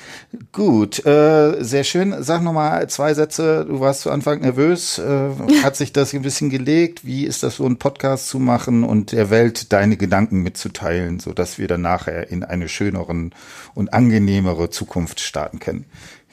[0.51, 2.15] Gut, äh, sehr schön.
[2.23, 3.65] Sag nochmal zwei Sätze.
[3.67, 4.99] Du warst zu Anfang nervös.
[4.99, 5.29] Äh,
[5.63, 7.05] hat sich das ein bisschen gelegt?
[7.05, 11.33] Wie ist das so, einen Podcast zu machen und der Welt deine Gedanken mitzuteilen, so
[11.33, 13.33] dass wir dann nachher in eine schöneren
[13.73, 15.85] und angenehmere Zukunft starten können?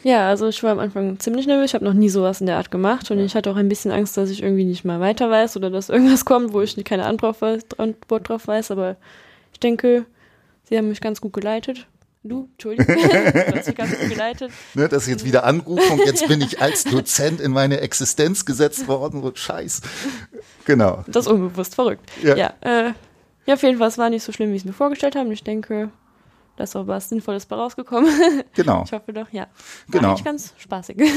[0.04, 1.70] Ja, also ich war am Anfang ziemlich nervös.
[1.70, 3.24] Ich habe noch nie sowas in der Art gemacht und ja.
[3.24, 5.88] ich hatte auch ein bisschen Angst, dass ich irgendwie nicht mal weiter weiß oder dass
[5.88, 8.70] irgendwas kommt, wo ich keine Antwort, drauf weiß.
[8.70, 8.96] Aber
[9.52, 10.04] ich denke,
[10.64, 11.86] sie haben mich ganz gut geleitet.
[12.22, 14.50] Du, Entschuldigung, du hast mich ganz gut geleitet.
[14.74, 15.98] Ne, das ist jetzt wieder Anrufung.
[16.04, 19.22] Jetzt bin ich als Dozent in meine Existenz gesetzt worden.
[19.22, 19.80] So Scheiß.
[20.66, 21.02] Genau.
[21.06, 22.10] Das ist unbewusst verrückt.
[22.22, 22.92] Ja, ja, äh,
[23.46, 25.32] ja auf jeden Fall, es war nicht so schlimm, wie ich es mir vorgestellt habe.
[25.32, 25.88] Ich denke,
[26.56, 28.10] da ist auch was Sinnvolles bei rausgekommen.
[28.54, 28.84] Genau.
[28.84, 29.46] Ich hoffe doch, ja.
[29.88, 30.16] War genau.
[30.22, 30.96] ganz spaßig.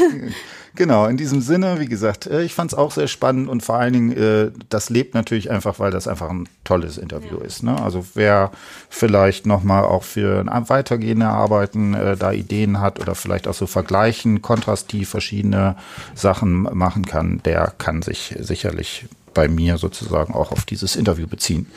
[0.76, 3.78] Genau, in diesem Sinne, wie gesagt, äh, ich fand es auch sehr spannend und vor
[3.78, 7.46] allen Dingen, äh, das lebt natürlich einfach, weil das einfach ein tolles Interview ja.
[7.46, 7.64] ist.
[7.64, 7.82] Ne?
[7.82, 8.52] Also wer
[8.90, 14.44] vielleicht nochmal auch für weitergehende Arbeiten äh, da Ideen hat oder vielleicht auch so vergleichen,
[14.44, 15.78] kontrastiv verschiedene
[16.14, 21.68] Sachen machen kann, der kann sich sicherlich bei mir sozusagen auch auf dieses Interview beziehen.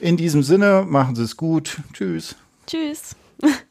[0.00, 1.78] In diesem Sinne, machen Sie es gut.
[1.92, 2.36] Tschüss.
[2.68, 3.16] Tschüss.